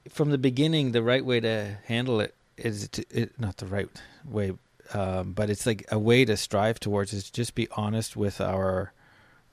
from 0.09 0.31
the 0.31 0.39
beginning 0.39 0.93
the 0.93 1.03
right 1.03 1.25
way 1.25 1.41
to 1.41 1.79
handle 1.87 2.21
it 2.21 2.33
is 2.57 2.89
to, 2.91 3.05
it, 3.11 3.41
not 3.41 3.57
the 3.57 3.67
right 3.67 3.89
way, 4.25 4.53
um, 4.93 5.33
but 5.33 5.51
it's 5.51 5.67
like 5.67 5.85
a 5.91 5.99
way 5.99 6.25
to 6.25 6.37
strive 6.37 6.79
towards 6.79 7.13
is 7.13 7.29
just 7.29 7.57
be 7.57 7.67
honest 7.73 8.17
with 8.17 8.41
our 8.41 8.93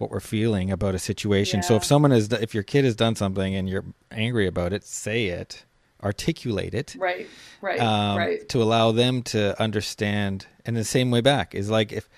what 0.01 0.11
we're 0.11 0.19
feeling 0.19 0.71
about 0.71 0.95
a 0.95 0.99
situation. 0.99 1.63
So 1.63 1.75
if 1.75 1.83
someone 1.85 2.11
is, 2.11 2.31
if 2.33 2.53
your 2.53 2.63
kid 2.63 2.83
has 2.85 2.95
done 2.95 3.15
something 3.15 3.55
and 3.55 3.69
you're 3.69 3.85
angry 4.11 4.47
about 4.47 4.73
it, 4.73 4.83
say 4.83 5.27
it, 5.27 5.63
articulate 6.03 6.73
it, 6.73 6.95
Right. 6.97 7.27
Right. 7.61 7.79
um, 7.79 8.17
right. 8.17 8.49
to 8.49 8.61
allow 8.61 8.91
them 8.91 9.21
to 9.23 9.59
understand. 9.61 10.47
And 10.65 10.75
the 10.75 10.83
same 10.83 11.11
way 11.11 11.21
back 11.21 11.55
is 11.55 11.69
like 11.69 11.93
if, 11.93 12.09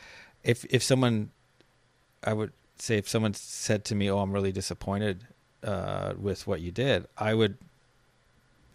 if, 0.43 0.65
if 0.69 0.81
someone, 0.81 1.29
I 2.23 2.33
would 2.33 2.53
say 2.79 2.97
if 2.97 3.07
someone 3.07 3.33
said 3.33 3.85
to 3.85 3.95
me, 3.95 4.09
"Oh, 4.09 4.19
I'm 4.19 4.31
really 4.31 4.51
disappointed 4.51 5.25
uh, 5.63 6.13
with 6.17 6.47
what 6.47 6.59
you 6.61 6.71
did," 6.71 7.05
I 7.17 7.33
would. 7.33 7.57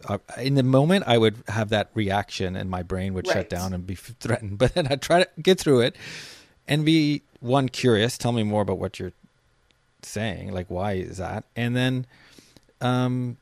Uh, 0.07 0.17
in 0.37 0.55
the 0.55 0.63
moment, 0.63 1.03
I 1.07 1.17
would 1.17 1.35
have 1.49 1.69
that 1.69 1.89
reaction, 1.93 2.55
and 2.55 2.69
my 2.69 2.83
brain 2.83 3.13
would 3.15 3.27
Right. 3.27 3.33
shut 3.33 3.49
down 3.49 3.73
and 3.73 3.85
be 3.85 3.95
threatened. 3.95 4.57
But 4.63 4.73
then 4.73 4.87
I 4.89 4.95
try 4.95 5.23
to 5.23 5.29
get 5.41 5.59
through 5.59 5.81
it, 5.81 5.95
and 6.69 6.85
be 6.85 7.23
one 7.41 7.67
curious. 7.67 8.17
Tell 8.17 8.31
me 8.31 8.43
more 8.43 8.61
about 8.61 8.77
what 8.77 8.99
you're 8.99 9.11
saying. 10.03 10.53
Like, 10.53 10.67
why 10.69 10.93
is 10.93 11.17
that? 11.17 11.43
And 11.55 11.75
then, 11.75 12.05
um, 12.79 13.37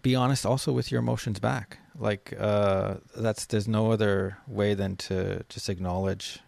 be 0.00 0.14
honest 0.14 0.46
also 0.46 0.72
with 0.72 0.90
your 0.90 1.00
emotions 1.00 1.40
back. 1.40 1.78
Like, 1.98 2.32
uh, 2.38 2.94
that's 3.16 3.44
there's 3.44 3.66
no 3.66 3.90
other 3.90 4.38
way 4.46 4.74
than 4.74 4.96
to 4.96 5.44
just 5.48 5.68
acknowledge 5.68 6.38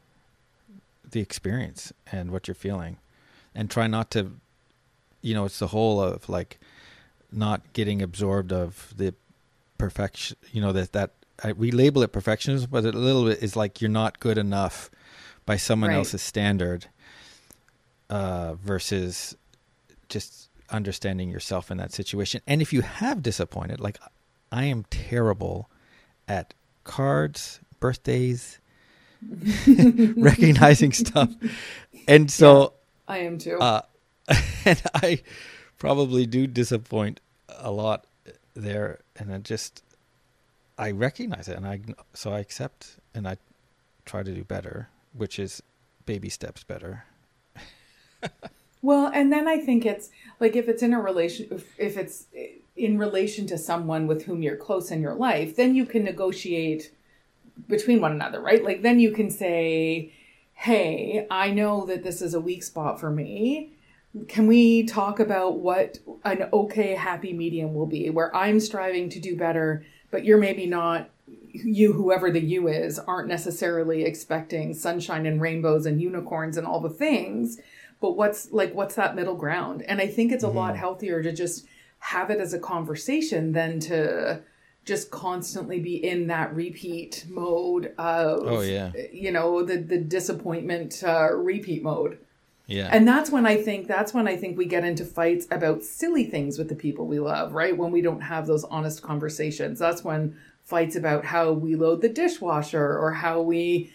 the 1.10 1.20
experience 1.20 1.92
and 2.12 2.30
what 2.30 2.46
you're 2.46 2.54
feeling, 2.54 2.98
and 3.52 3.68
try 3.68 3.88
not 3.88 4.12
to, 4.12 4.30
you 5.20 5.34
know, 5.34 5.44
it's 5.44 5.58
the 5.58 5.66
whole 5.66 6.00
of 6.00 6.28
like 6.28 6.60
not 7.32 7.72
getting 7.72 8.00
absorbed 8.00 8.52
of 8.52 8.94
the 8.96 9.12
perfection. 9.76 10.36
You 10.52 10.60
know 10.60 10.72
that 10.72 10.92
that 10.92 11.10
I, 11.42 11.52
we 11.52 11.72
label 11.72 12.02
it 12.02 12.12
perfectionism, 12.12 12.70
but 12.70 12.84
a 12.84 12.92
little 12.92 13.24
bit 13.24 13.42
is 13.42 13.56
like 13.56 13.80
you're 13.80 13.90
not 13.90 14.20
good 14.20 14.38
enough 14.38 14.88
by 15.46 15.56
someone 15.56 15.90
Right. 15.90 15.96
else's 15.96 16.22
standard 16.22 16.86
uh, 18.08 18.54
versus 18.54 19.36
just 20.08 20.48
understanding 20.70 21.30
yourself 21.30 21.70
in 21.70 21.76
that 21.78 21.92
situation. 21.92 22.40
And 22.46 22.60
if 22.62 22.72
you 22.72 22.82
have 22.82 23.22
disappointed, 23.22 23.80
like 23.80 23.98
I 24.52 24.64
am 24.64 24.84
terrible 24.90 25.68
at 26.28 26.54
cards, 26.84 27.60
birthdays, 27.80 28.58
recognizing 29.66 30.92
stuff. 30.92 31.30
And 32.08 32.30
so 32.30 32.74
I 33.08 33.18
am 33.18 33.38
too. 33.38 33.58
uh, 33.58 33.82
and 34.64 34.80
I 34.94 35.22
probably 35.78 36.26
do 36.26 36.46
disappoint 36.46 37.20
a 37.48 37.70
lot 37.70 38.06
there, 38.54 39.00
and 39.16 39.32
I 39.32 39.38
just 39.38 39.82
I 40.78 40.90
recognize 40.92 41.48
it, 41.48 41.56
and 41.56 41.66
I 41.66 41.80
so 42.14 42.32
I 42.32 42.38
accept 42.40 42.96
and 43.14 43.26
I 43.28 43.36
try 44.04 44.22
to 44.22 44.32
do 44.34 44.44
better, 44.44 44.88
which 45.12 45.38
is 45.38 45.62
baby 46.06 46.28
steps 46.28 46.64
better. 46.64 47.04
Well, 48.82 49.10
and 49.12 49.32
then 49.32 49.46
I 49.46 49.58
think 49.58 49.84
it's 49.84 50.10
like 50.38 50.56
if 50.56 50.68
it's 50.68 50.82
in 50.82 50.94
a 50.94 51.00
relation, 51.00 51.48
if, 51.50 51.78
if 51.78 51.96
it's 51.96 52.26
in 52.76 52.98
relation 52.98 53.46
to 53.48 53.58
someone 53.58 54.06
with 54.06 54.24
whom 54.24 54.42
you're 54.42 54.56
close 54.56 54.90
in 54.90 55.02
your 55.02 55.14
life, 55.14 55.56
then 55.56 55.74
you 55.74 55.84
can 55.84 56.04
negotiate 56.04 56.92
between 57.68 58.00
one 58.00 58.12
another, 58.12 58.40
right? 58.40 58.64
Like 58.64 58.82
then 58.82 58.98
you 58.98 59.10
can 59.10 59.30
say, 59.30 60.12
"Hey, 60.54 61.26
I 61.30 61.50
know 61.50 61.84
that 61.86 62.02
this 62.02 62.22
is 62.22 62.32
a 62.32 62.40
weak 62.40 62.62
spot 62.62 62.98
for 62.98 63.10
me. 63.10 63.74
Can 64.28 64.46
we 64.46 64.84
talk 64.84 65.20
about 65.20 65.58
what 65.58 65.98
an 66.24 66.48
okay 66.52 66.94
happy 66.94 67.32
medium 67.32 67.74
will 67.74 67.86
be 67.86 68.08
where 68.10 68.34
I'm 68.34 68.60
striving 68.60 69.10
to 69.10 69.20
do 69.20 69.36
better, 69.36 69.84
but 70.10 70.24
you're 70.24 70.38
maybe 70.38 70.66
not 70.66 71.10
you 71.52 71.92
whoever 71.92 72.30
the 72.30 72.40
you 72.40 72.68
is 72.68 72.98
aren't 72.98 73.28
necessarily 73.28 74.04
expecting 74.04 74.72
sunshine 74.74 75.26
and 75.26 75.40
rainbows 75.40 75.86
and 75.86 76.00
unicorns 76.00 76.56
and 76.56 76.66
all 76.66 76.80
the 76.80 76.90
things." 76.90 77.58
but 78.00 78.16
what's 78.16 78.50
like 78.50 78.74
what's 78.74 78.94
that 78.94 79.14
middle 79.14 79.34
ground? 79.36 79.82
And 79.82 80.00
i 80.00 80.06
think 80.06 80.32
it's 80.32 80.44
a 80.44 80.48
lot 80.48 80.74
healthier 80.76 81.22
to 81.22 81.32
just 81.32 81.66
have 81.98 82.30
it 82.30 82.40
as 82.40 82.54
a 82.54 82.58
conversation 82.58 83.52
than 83.52 83.78
to 83.80 84.40
just 84.86 85.10
constantly 85.10 85.78
be 85.78 85.96
in 86.02 86.28
that 86.28 86.54
repeat 86.54 87.26
mode 87.28 87.92
of 87.98 88.40
Oh, 88.46 88.60
yeah. 88.62 88.92
you 89.12 89.30
know 89.30 89.62
the 89.62 89.76
the 89.76 89.98
disappointment 89.98 91.02
uh, 91.06 91.30
repeat 91.34 91.82
mode. 91.82 92.18
Yeah, 92.66 92.88
and 92.90 93.06
that's 93.06 93.30
when 93.30 93.44
i 93.46 93.56
think 93.60 93.86
that's 93.86 94.14
when 94.14 94.26
i 94.28 94.36
think 94.36 94.56
we 94.56 94.64
get 94.64 94.84
into 94.84 95.04
fights 95.04 95.46
about 95.50 95.82
silly 95.82 96.24
things 96.24 96.56
with 96.56 96.68
the 96.70 96.74
people 96.74 97.06
we 97.06 97.18
love 97.20 97.52
right? 97.52 97.76
When 97.76 97.90
we 97.90 98.00
don't 98.00 98.22
have 98.22 98.46
those 98.46 98.64
honest 98.64 99.02
conversations. 99.02 99.78
That's 99.78 100.02
when 100.04 100.36
fights 100.70 100.96
about 100.96 101.24
how 101.26 101.52
we 101.52 101.74
load 101.74 102.00
the 102.00 102.08
dishwasher 102.08 102.98
or 102.98 103.12
how 103.12 103.40
we 103.42 103.90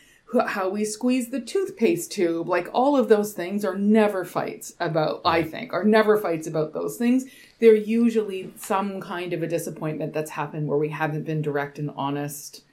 how 0.48 0.68
we 0.70 0.84
squeeze 0.84 1.30
the 1.30 1.40
toothpaste 1.40 2.12
tube. 2.12 2.48
Like 2.50 2.68
all 2.74 2.98
of 2.98 3.08
those 3.10 3.34
things 3.34 3.64
are 3.64 3.78
never 3.78 4.26
fights 4.26 4.74
about 4.80 5.22
i 5.24 5.42
think 5.44 5.72
are 5.72 5.84
never 5.84 6.18
fights 6.18 6.48
about 6.48 6.74
those 6.74 6.98
things. 6.98 7.26
They're 7.60 7.76
usually 7.76 8.52
some 8.58 9.00
kind 9.02 9.34
of 9.34 9.42
a 9.44 9.48
disappointment 9.48 10.14
that's 10.14 10.32
happened 10.32 10.68
where 10.68 10.78
we 10.78 10.90
haven't 10.90 11.24
been 11.26 11.42
direct 11.42 11.80
and 11.80 11.92
honest. 11.96 12.64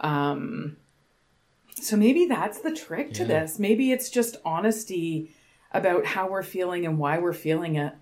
Um 0.00 0.76
so 1.80 1.96
maybe 1.96 2.26
that's 2.26 2.60
the 2.60 2.74
trick 2.74 3.12
to 3.14 3.22
Yeah. 3.22 3.28
this. 3.40 3.58
Maybe 3.58 3.92
it's 3.92 4.08
just 4.10 4.36
honesty 4.44 5.34
about 5.72 6.06
how 6.06 6.28
we're 6.30 6.42
feeling 6.42 6.86
and 6.86 6.98
why 6.98 7.18
we're 7.18 7.32
feeling 7.32 7.76
it. 7.76 7.94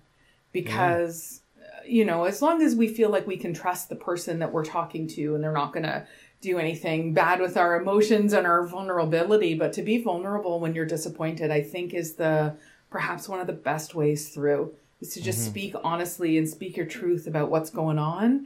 Because 0.51 1.40
you 1.85 2.05
know 2.05 2.25
as 2.25 2.41
long 2.41 2.61
as 2.61 2.75
we 2.75 2.87
feel 2.87 3.09
like 3.09 3.27
we 3.27 3.37
can 3.37 3.53
trust 3.53 3.89
the 3.89 3.95
person 3.95 4.39
that 4.39 4.51
we're 4.51 4.65
talking 4.65 5.07
to 5.07 5.35
and 5.35 5.43
they're 5.43 5.51
not 5.51 5.73
going 5.73 5.83
to 5.83 6.05
do 6.41 6.57
anything 6.57 7.13
bad 7.13 7.39
with 7.39 7.55
our 7.55 7.79
emotions 7.79 8.33
and 8.33 8.47
our 8.47 8.65
vulnerability 8.65 9.53
but 9.53 9.73
to 9.73 9.81
be 9.81 10.01
vulnerable 10.01 10.59
when 10.59 10.73
you're 10.73 10.85
disappointed 10.85 11.51
i 11.51 11.61
think 11.61 11.93
is 11.93 12.15
the 12.15 12.55
perhaps 12.89 13.29
one 13.29 13.39
of 13.39 13.47
the 13.47 13.53
best 13.53 13.95
ways 13.95 14.29
through 14.29 14.73
is 15.01 15.13
to 15.13 15.21
just 15.21 15.39
mm-hmm. 15.39 15.49
speak 15.49 15.75
honestly 15.83 16.37
and 16.37 16.47
speak 16.47 16.75
your 16.75 16.85
truth 16.85 17.27
about 17.27 17.49
what's 17.49 17.69
going 17.69 17.99
on 17.99 18.45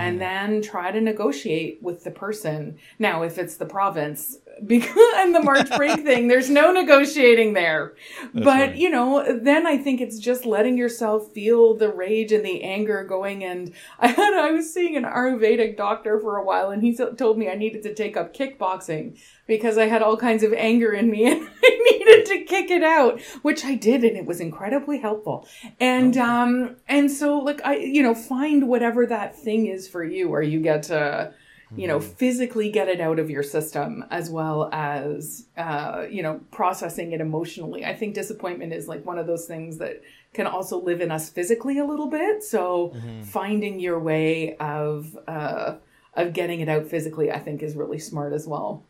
and 0.00 0.16
mm. 0.16 0.18
then 0.20 0.62
try 0.62 0.90
to 0.90 1.00
negotiate 1.00 1.78
with 1.82 2.04
the 2.04 2.10
person. 2.10 2.78
Now 2.98 3.22
if 3.22 3.38
it's 3.38 3.56
the 3.56 3.66
province 3.66 4.38
because 4.66 5.12
and 5.16 5.34
the 5.34 5.42
march 5.42 5.68
break 5.76 6.00
thing 6.04 6.28
there's 6.28 6.48
no 6.48 6.72
negotiating 6.72 7.52
there. 7.52 7.94
But 8.32 8.44
right. 8.44 8.76
you 8.76 8.90
know 8.90 9.38
then 9.42 9.66
i 9.66 9.76
think 9.76 10.00
it's 10.00 10.18
just 10.18 10.46
letting 10.46 10.78
yourself 10.78 11.32
feel 11.32 11.74
the 11.74 11.92
rage 11.92 12.32
and 12.32 12.44
the 12.44 12.62
anger 12.62 13.04
going. 13.04 13.44
And 13.44 13.72
i 13.98 14.08
had 14.08 14.34
i 14.34 14.50
was 14.50 14.72
seeing 14.72 14.96
an 14.96 15.04
ayurvedic 15.04 15.76
doctor 15.76 16.18
for 16.20 16.36
a 16.36 16.44
while 16.44 16.70
and 16.70 16.82
he 16.82 16.96
told 16.96 17.38
me 17.38 17.50
i 17.50 17.54
needed 17.54 17.82
to 17.82 17.94
take 17.94 18.16
up 18.16 18.34
kickboxing 18.34 19.18
because 19.46 19.78
i 19.78 19.86
had 19.86 20.02
all 20.02 20.16
kinds 20.16 20.42
of 20.42 20.52
anger 20.52 20.92
in 20.92 21.10
me 21.10 21.24
and 21.30 21.48
i 21.64 21.80
needed 22.06 22.26
to 22.26 22.44
kick 22.44 22.70
it 22.70 22.82
out 22.82 23.20
which 23.42 23.64
i 23.64 23.74
did 23.74 24.04
and 24.04 24.16
it 24.16 24.26
was 24.26 24.40
incredibly 24.40 24.98
helpful. 24.98 25.48
And 25.80 26.16
um 26.16 26.76
and 26.88 27.10
so 27.10 27.38
like 27.38 27.60
i 27.64 27.76
you 27.76 28.02
know 28.02 28.14
find 28.14 28.68
whatever 28.68 29.06
that 29.06 29.36
thing 29.36 29.66
is 29.66 29.88
for 29.88 30.04
you 30.04 30.28
where 30.28 30.42
you 30.42 30.60
get 30.60 30.84
to 30.84 31.32
you 31.74 31.88
know 31.88 32.00
physically 32.00 32.70
get 32.70 32.88
it 32.88 33.00
out 33.00 33.18
of 33.18 33.28
your 33.28 33.42
system 33.42 34.04
as 34.10 34.30
well 34.30 34.68
as 34.72 35.46
uh, 35.56 36.06
you 36.08 36.22
know 36.22 36.40
processing 36.50 37.12
it 37.12 37.20
emotionally. 37.20 37.84
I 37.84 37.94
think 37.94 38.14
disappointment 38.14 38.72
is 38.72 38.86
like 38.86 39.04
one 39.04 39.18
of 39.18 39.26
those 39.26 39.46
things 39.46 39.78
that 39.78 40.02
can 40.32 40.46
also 40.46 40.80
live 40.80 41.00
in 41.00 41.10
us 41.10 41.28
physically 41.28 41.78
a 41.78 41.84
little 41.84 42.08
bit. 42.08 42.44
So 42.44 42.94
finding 43.24 43.80
your 43.80 43.98
way 43.98 44.56
of 44.58 45.18
uh, 45.26 45.76
of 46.14 46.32
getting 46.32 46.60
it 46.60 46.68
out 46.68 46.86
physically 46.86 47.30
i 47.30 47.38
think 47.38 47.62
is 47.62 47.74
really 47.74 47.98
smart 47.98 48.32
as 48.32 48.46
well. 48.46 48.84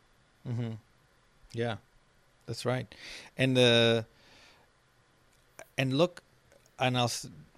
Mm-hmm. 0.47 0.73
Yeah, 1.53 1.77
that's 2.47 2.65
right. 2.65 2.93
And 3.37 3.57
the 3.57 4.07
and 5.79 5.97
look, 5.97 6.23
and 6.79 6.97
I'll 6.97 7.11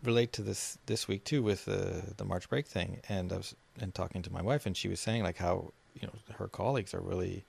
relate 0.03 0.33
to 0.35 0.43
this 0.43 0.79
this 0.87 1.09
week 1.09 1.25
too 1.25 1.43
with 1.43 1.65
the 1.65 2.15
the 2.17 2.25
March 2.25 2.49
break 2.49 2.67
thing. 2.67 3.01
And 3.09 3.33
I 3.33 3.37
was 3.37 3.55
and 3.81 3.95
talking 3.95 4.23
to 4.23 4.33
my 4.33 4.43
wife, 4.43 4.67
and 4.67 4.77
she 4.77 4.89
was 4.89 5.01
saying 5.01 5.23
like 5.23 5.39
how 5.39 5.73
you 5.95 6.07
know 6.07 6.15
her 6.37 6.49
colleagues 6.49 6.95
are 6.95 7.01
really 7.01 7.45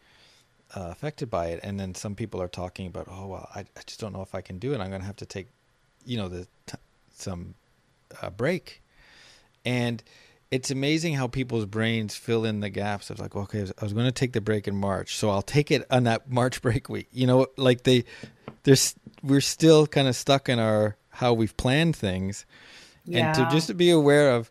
uh, 0.76 0.90
affected 0.92 1.30
by 1.30 1.48
it. 1.48 1.60
And 1.64 1.80
then 1.80 1.96
some 1.96 2.16
people 2.16 2.42
are 2.42 2.48
talking 2.48 2.88
about, 2.88 3.08
oh 3.10 3.28
well, 3.28 3.50
I, 3.56 3.62
I 3.62 3.82
just 3.86 4.00
don't 4.00 4.14
know 4.14 4.22
if 4.22 4.36
I 4.36 4.42
can 4.42 4.60
do 4.60 4.74
it. 4.74 4.80
I'm 4.80 4.90
going 4.90 5.02
to 5.02 5.08
have 5.08 5.16
to 5.18 5.26
take, 5.26 5.48
you 6.06 6.18
know, 6.18 6.30
the 6.30 6.48
t- 6.66 6.78
some 7.16 7.56
uh, 8.22 8.30
break. 8.30 8.82
And 9.66 10.04
it's 10.52 10.72
amazing 10.72 11.14
how 11.14 11.28
people's 11.28 11.66
brains 11.66 12.16
fill 12.16 12.44
in 12.44 12.60
the 12.60 12.70
gaps 12.70 13.10
of 13.10 13.20
like, 13.20 13.36
okay, 13.36 13.60
I 13.60 13.84
was, 13.84 13.94
going 13.94 14.06
to 14.06 14.12
take 14.12 14.34
the 14.34 14.42
break 14.42 14.68
in 14.68 14.76
March, 14.76 15.16
so 15.16 15.30
I'll 15.30 15.44
take 15.44 15.70
it 15.70 15.86
on 15.92 16.06
that 16.06 16.30
March 16.32 16.62
break 16.62 16.90
week. 16.90 17.08
You 17.12 17.28
know, 17.28 17.48
like 17.58 17.84
they, 17.84 18.06
there's 18.64 18.96
we're 19.24 19.42
still 19.42 19.86
kind 19.86 20.08
of 20.08 20.16
stuck 20.16 20.50
in 20.50 20.60
our 20.60 20.96
how 21.10 21.34
we've 21.34 21.56
planned 21.58 21.96
things, 21.96 22.46
and 23.12 23.36
to 23.36 23.48
just 23.52 23.68
to 23.68 23.74
be 23.74 23.90
aware 23.90 24.32
of, 24.32 24.50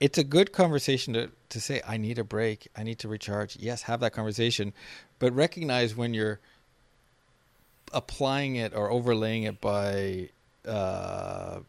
it's 0.00 0.18
a 0.18 0.24
good 0.24 0.52
conversation 0.52 1.14
to 1.14 1.30
to 1.50 1.60
say 1.60 1.82
I 1.86 1.96
need 1.96 2.18
a 2.18 2.24
break, 2.24 2.68
I 2.76 2.82
need 2.82 2.98
to 3.00 3.08
recharge. 3.08 3.56
Yes, 3.56 3.82
have 3.82 4.00
that 4.00 4.12
conversation, 4.12 4.72
but 5.18 5.32
recognize 5.34 5.94
when 5.94 6.14
you're 6.14 6.40
applying 7.92 8.56
it 8.56 8.74
or 8.74 8.90
overlaying 8.90 9.44
it 9.44 9.60
by 9.60 10.28
uh, 10.66 11.60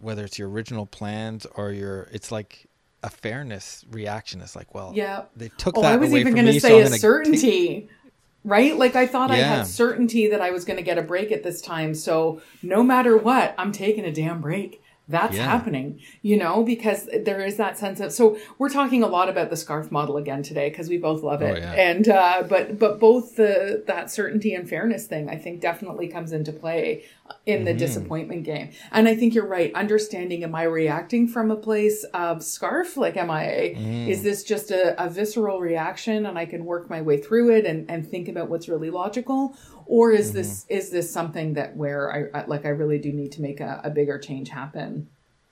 whether 0.00 0.24
it's 0.24 0.38
your 0.38 0.48
original 0.48 0.86
plans 0.86 1.46
or 1.54 1.72
your 1.72 2.08
it's 2.12 2.32
like 2.32 2.65
a 3.02 3.10
fairness 3.10 3.84
reaction 3.90 4.40
it's 4.40 4.56
like 4.56 4.74
well 4.74 4.92
yeah 4.94 5.22
they 5.36 5.48
took 5.58 5.76
oh 5.78 5.82
that 5.82 5.92
i 5.92 5.96
was 5.96 6.10
away 6.10 6.20
even 6.20 6.34
going 6.34 6.46
to 6.46 6.52
me, 6.52 6.58
so 6.58 6.68
say 6.68 6.80
a 6.82 6.88
take- 6.88 7.00
certainty 7.00 7.88
right? 8.44 8.76
Like 8.76 8.94
I 8.94 9.08
thought 9.08 9.32
I 9.32 9.36
had 9.38 9.66
certainty 9.66 10.28
that 10.28 10.40
I 10.40 10.52
was 10.52 10.64
going 10.64 10.76
to 10.76 10.82
get 10.84 10.98
a 10.98 11.02
break 11.02 11.32
at 11.32 11.42
this 11.42 11.60
time. 11.60 11.94
So 11.94 12.40
no 12.62 12.84
matter 12.84 13.16
what, 13.16 13.56
I'm 13.58 13.72
taking 13.72 14.04
a 14.04 14.12
damn 14.12 14.40
break. 14.40 14.80
That's 15.08 15.36
Yeah. 15.36 15.44
happening, 15.44 16.00
you 16.22 16.36
know, 16.36 16.62
because 16.62 17.08
there 17.24 17.40
is 17.44 17.56
that 17.56 17.76
sense 17.76 17.98
of. 17.98 18.12
So 18.12 18.38
we're 18.58 18.68
talking 18.68 19.02
a 19.02 19.08
lot 19.08 19.28
about 19.28 19.50
the 19.50 19.56
scarf 19.56 19.90
model 19.90 20.16
again 20.16 20.44
today 20.44 20.68
because 20.68 20.88
we 20.88 20.96
both 20.96 21.24
love 21.24 21.42
it, 21.42 21.56
Oh, 21.56 21.58
yeah. 21.58 21.72
and 21.72 22.08
uh, 22.08 22.42
but 22.48 22.78
but 22.78 23.00
both 23.00 23.34
the 23.34 23.82
that 23.88 24.12
certainty 24.12 24.54
and 24.54 24.68
fairness 24.68 25.06
thing 25.08 25.28
I 25.28 25.36
think 25.36 25.60
definitely 25.60 26.06
comes 26.06 26.30
into 26.32 26.52
play 26.52 27.04
in 27.44 27.56
Mm-hmm. 27.58 27.64
the 27.64 27.74
disappointment 27.74 28.44
game. 28.44 28.70
And 28.92 29.06
I 29.08 29.14
think 29.14 29.34
you're 29.34 29.46
right. 29.46 29.72
Understanding, 29.74 30.42
am 30.44 30.54
I 30.54 30.64
reacting 30.64 31.28
from 31.28 31.50
a 31.50 31.56
place 31.56 32.04
of 32.12 32.42
scarf? 32.42 32.96
Like, 32.96 33.16
am 33.16 33.30
I, 33.30 33.74
Mm. 33.76 34.08
is 34.08 34.22
this 34.22 34.42
just 34.44 34.70
a, 34.70 35.00
a 35.02 35.08
visceral 35.08 35.60
reaction 35.60 36.26
and 36.26 36.38
I 36.38 36.46
can 36.46 36.64
work 36.64 36.90
my 36.90 37.02
way 37.02 37.18
through 37.18 37.50
it 37.56 37.64
and, 37.66 37.90
and 37.90 38.06
think 38.08 38.28
about 38.28 38.48
what's 38.50 38.68
really 38.68 38.90
logical? 38.90 39.56
Or 39.86 40.10
is 40.12 40.32
this, 40.32 40.64
Mm-hmm. 40.64 40.74
is 40.78 40.90
this 40.90 41.10
something 41.12 41.54
that 41.54 41.76
where 41.76 42.30
I, 42.34 42.40
I 42.40 42.44
like, 42.46 42.64
I 42.66 42.70
really 42.70 42.98
do 42.98 43.12
need 43.12 43.32
to 43.32 43.42
make 43.42 43.60
a, 43.60 43.80
a 43.84 43.90
bigger 43.90 44.18
change 44.18 44.48
happen? 44.48 45.08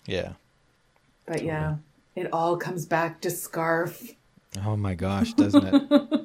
Yeah. 0.06 0.32
But 1.26 1.42
yeah, 1.44 1.76
it 2.16 2.32
all 2.32 2.56
comes 2.56 2.84
back 2.87 3.20
to 3.22 3.30
scarf. 3.30 4.12
Oh 4.64 4.76
my 4.76 4.94
gosh, 4.94 5.32
doesn't 5.34 5.64
it? 5.66 6.10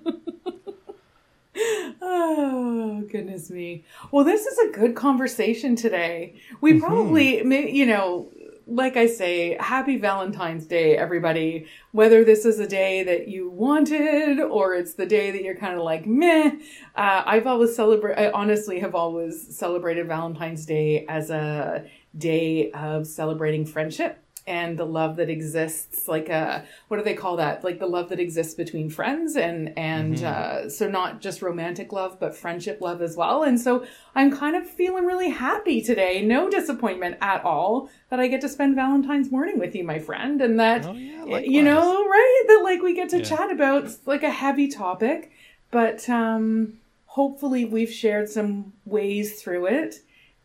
Oh, 2.12 3.04
goodness 3.12 3.52
me. 3.52 3.86
Well, 4.12 4.26
this 4.26 4.46
is 4.48 4.58
a 4.58 4.72
good 4.72 4.96
conversation 4.96 5.76
today. 5.76 6.36
We 6.60 6.80
probably, 6.80 7.44
may- 7.44 7.70
you 7.72 7.86
know, 7.86 8.32
like 8.66 8.98
I 8.98 9.06
say, 9.06 9.58
happy 9.60 9.98
Valentine's 9.98 10.66
Day, 10.66 10.98
everybody. 10.98 11.68
Whether 11.92 12.24
this 12.24 12.46
is 12.46 12.60
a 12.60 12.68
day 12.68 13.04
that 13.04 13.28
you 13.28 13.50
wanted 13.52 14.40
or 14.40 14.74
it's 14.74 14.96
the 14.96 15.06
day 15.06 15.30
that 15.30 15.44
you're 15.44 15.56
kind 15.56 15.76
of 15.78 15.84
like, 15.84 16.08
meh. 16.08 16.52
Uh, 16.96 17.24
I've 17.26 17.46
always 17.46 17.76
celebrate. 17.76 18.16
I 18.18 18.32
honestly 18.32 18.80
have 18.80 18.96
always 18.96 19.56
celebrated 19.56 20.08
Valentine's 20.08 20.66
Day 20.66 21.06
as 21.08 21.30
a 21.30 21.86
day 22.18 22.72
of 22.72 23.06
celebrating 23.06 23.68
friendship 23.68 24.18
and 24.50 24.78
the 24.78 24.86
love 24.86 25.16
that 25.18 25.30
exists 25.30 26.08
like 26.08 26.28
a 26.28 26.66
what 26.88 26.98
do 26.98 27.04
they 27.04 27.14
call 27.14 27.38
that? 27.38 27.64
Like 27.64 27.80
the 27.80 27.86
love 27.86 28.10
that 28.10 28.20
exists 28.20 28.56
between 28.56 28.90
friends 28.90 29.36
and 29.38 29.72
and 29.78 30.24
uh, 30.24 30.70
so 30.70 30.90
not 30.90 31.22
just 31.22 31.42
romantic 31.42 31.94
love 31.94 32.20
but 32.20 32.36
friendship 32.36 32.82
love 32.82 33.02
as 33.02 33.16
well. 33.16 33.44
And 33.44 33.60
so 33.62 33.86
i'm 34.16 34.36
kind 34.36 34.56
of 34.56 34.70
feeling 34.70 35.06
really 35.06 35.30
happy 35.30 35.82
today. 35.82 36.22
No 36.22 36.50
disappointment 36.50 37.18
at 37.22 37.44
all 37.46 37.90
that 38.10 38.20
i 38.20 38.28
get 38.28 38.42
to 38.42 38.50
spend 38.50 38.76
valentine's 38.76 39.32
morning 39.32 39.60
with 39.60 39.76
you 39.76 39.84
my 39.84 40.00
friend 40.00 40.42
and 40.42 40.60
that 40.60 40.84
Oh, 40.86 40.94
yeah, 40.94 41.40
you 41.46 41.64
know 41.64 42.06
right? 42.18 42.44
That 42.48 42.62
like 42.64 42.82
we 42.82 42.94
get 42.96 43.10
to 43.10 43.20
Yeah. 43.20 43.30
chat 43.32 43.52
about 43.52 43.90
like 44.06 44.24
a 44.24 44.32
heavy 44.32 44.68
topic 44.68 45.32
but 45.72 46.10
um 46.10 46.80
hopefully 47.06 47.66
we've 47.66 47.92
shared 47.92 48.28
some 48.30 48.74
ways 48.86 49.42
through 49.42 49.66
it 49.68 49.96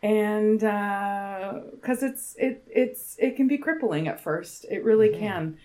and 0.04 0.60
because 0.60 2.02
it's 2.02 2.34
it 2.38 2.62
it's 2.70 3.16
it 3.18 3.36
can 3.36 3.48
be 3.48 3.56
crippling 3.56 4.06
at 4.06 4.20
first 4.20 4.66
it 4.70 4.84
really 4.84 5.08
Mm-hmm. 5.08 5.18
can 5.20 5.58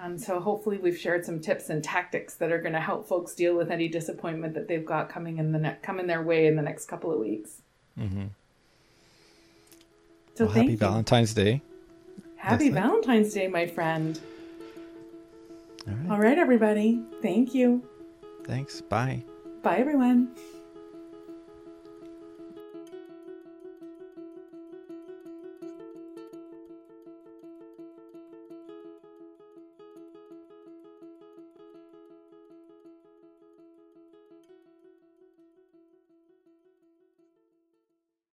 um, 0.00 0.16
so 0.18 0.38
hopefully 0.38 0.76
we've 0.78 0.96
shared 0.98 1.24
some 1.24 1.40
tips 1.40 1.70
and 1.70 1.82
tactics 1.82 2.34
that 2.36 2.52
are 2.52 2.60
going 2.60 2.74
to 2.74 2.80
help 2.80 3.08
folks 3.08 3.34
deal 3.34 3.56
with 3.56 3.70
any 3.70 3.88
disappointment 3.88 4.52
that 4.54 4.68
they've 4.68 4.84
got 4.84 5.08
coming 5.08 5.38
in 5.38 5.50
the 5.52 5.58
ne- 5.58 5.76
coming 5.82 6.06
their 6.06 6.22
way 6.22 6.46
in 6.46 6.54
the 6.54 6.62
next 6.62 6.84
couple 6.86 7.10
of 7.10 7.18
weeks 7.18 7.62
Mm-hmm. 7.98 8.26
so 10.34 10.44
Well, 10.44 10.54
happy 10.54 10.72
you. 10.72 10.76
Valentine's 10.76 11.32
Day. 11.34 11.62
happy 12.36 12.64
Lesley. 12.70 12.80
valentine's 12.80 13.32
day 13.34 13.48
my 13.48 13.66
friend 13.66 14.20
All 15.88 15.94
right. 15.94 16.10
all 16.10 16.18
right 16.20 16.38
everybody 16.38 17.02
thank 17.22 17.54
you 17.54 17.82
Thanks. 18.44 18.80
Bye. 18.82 19.24
bye 19.62 19.76
everyone 19.78 20.28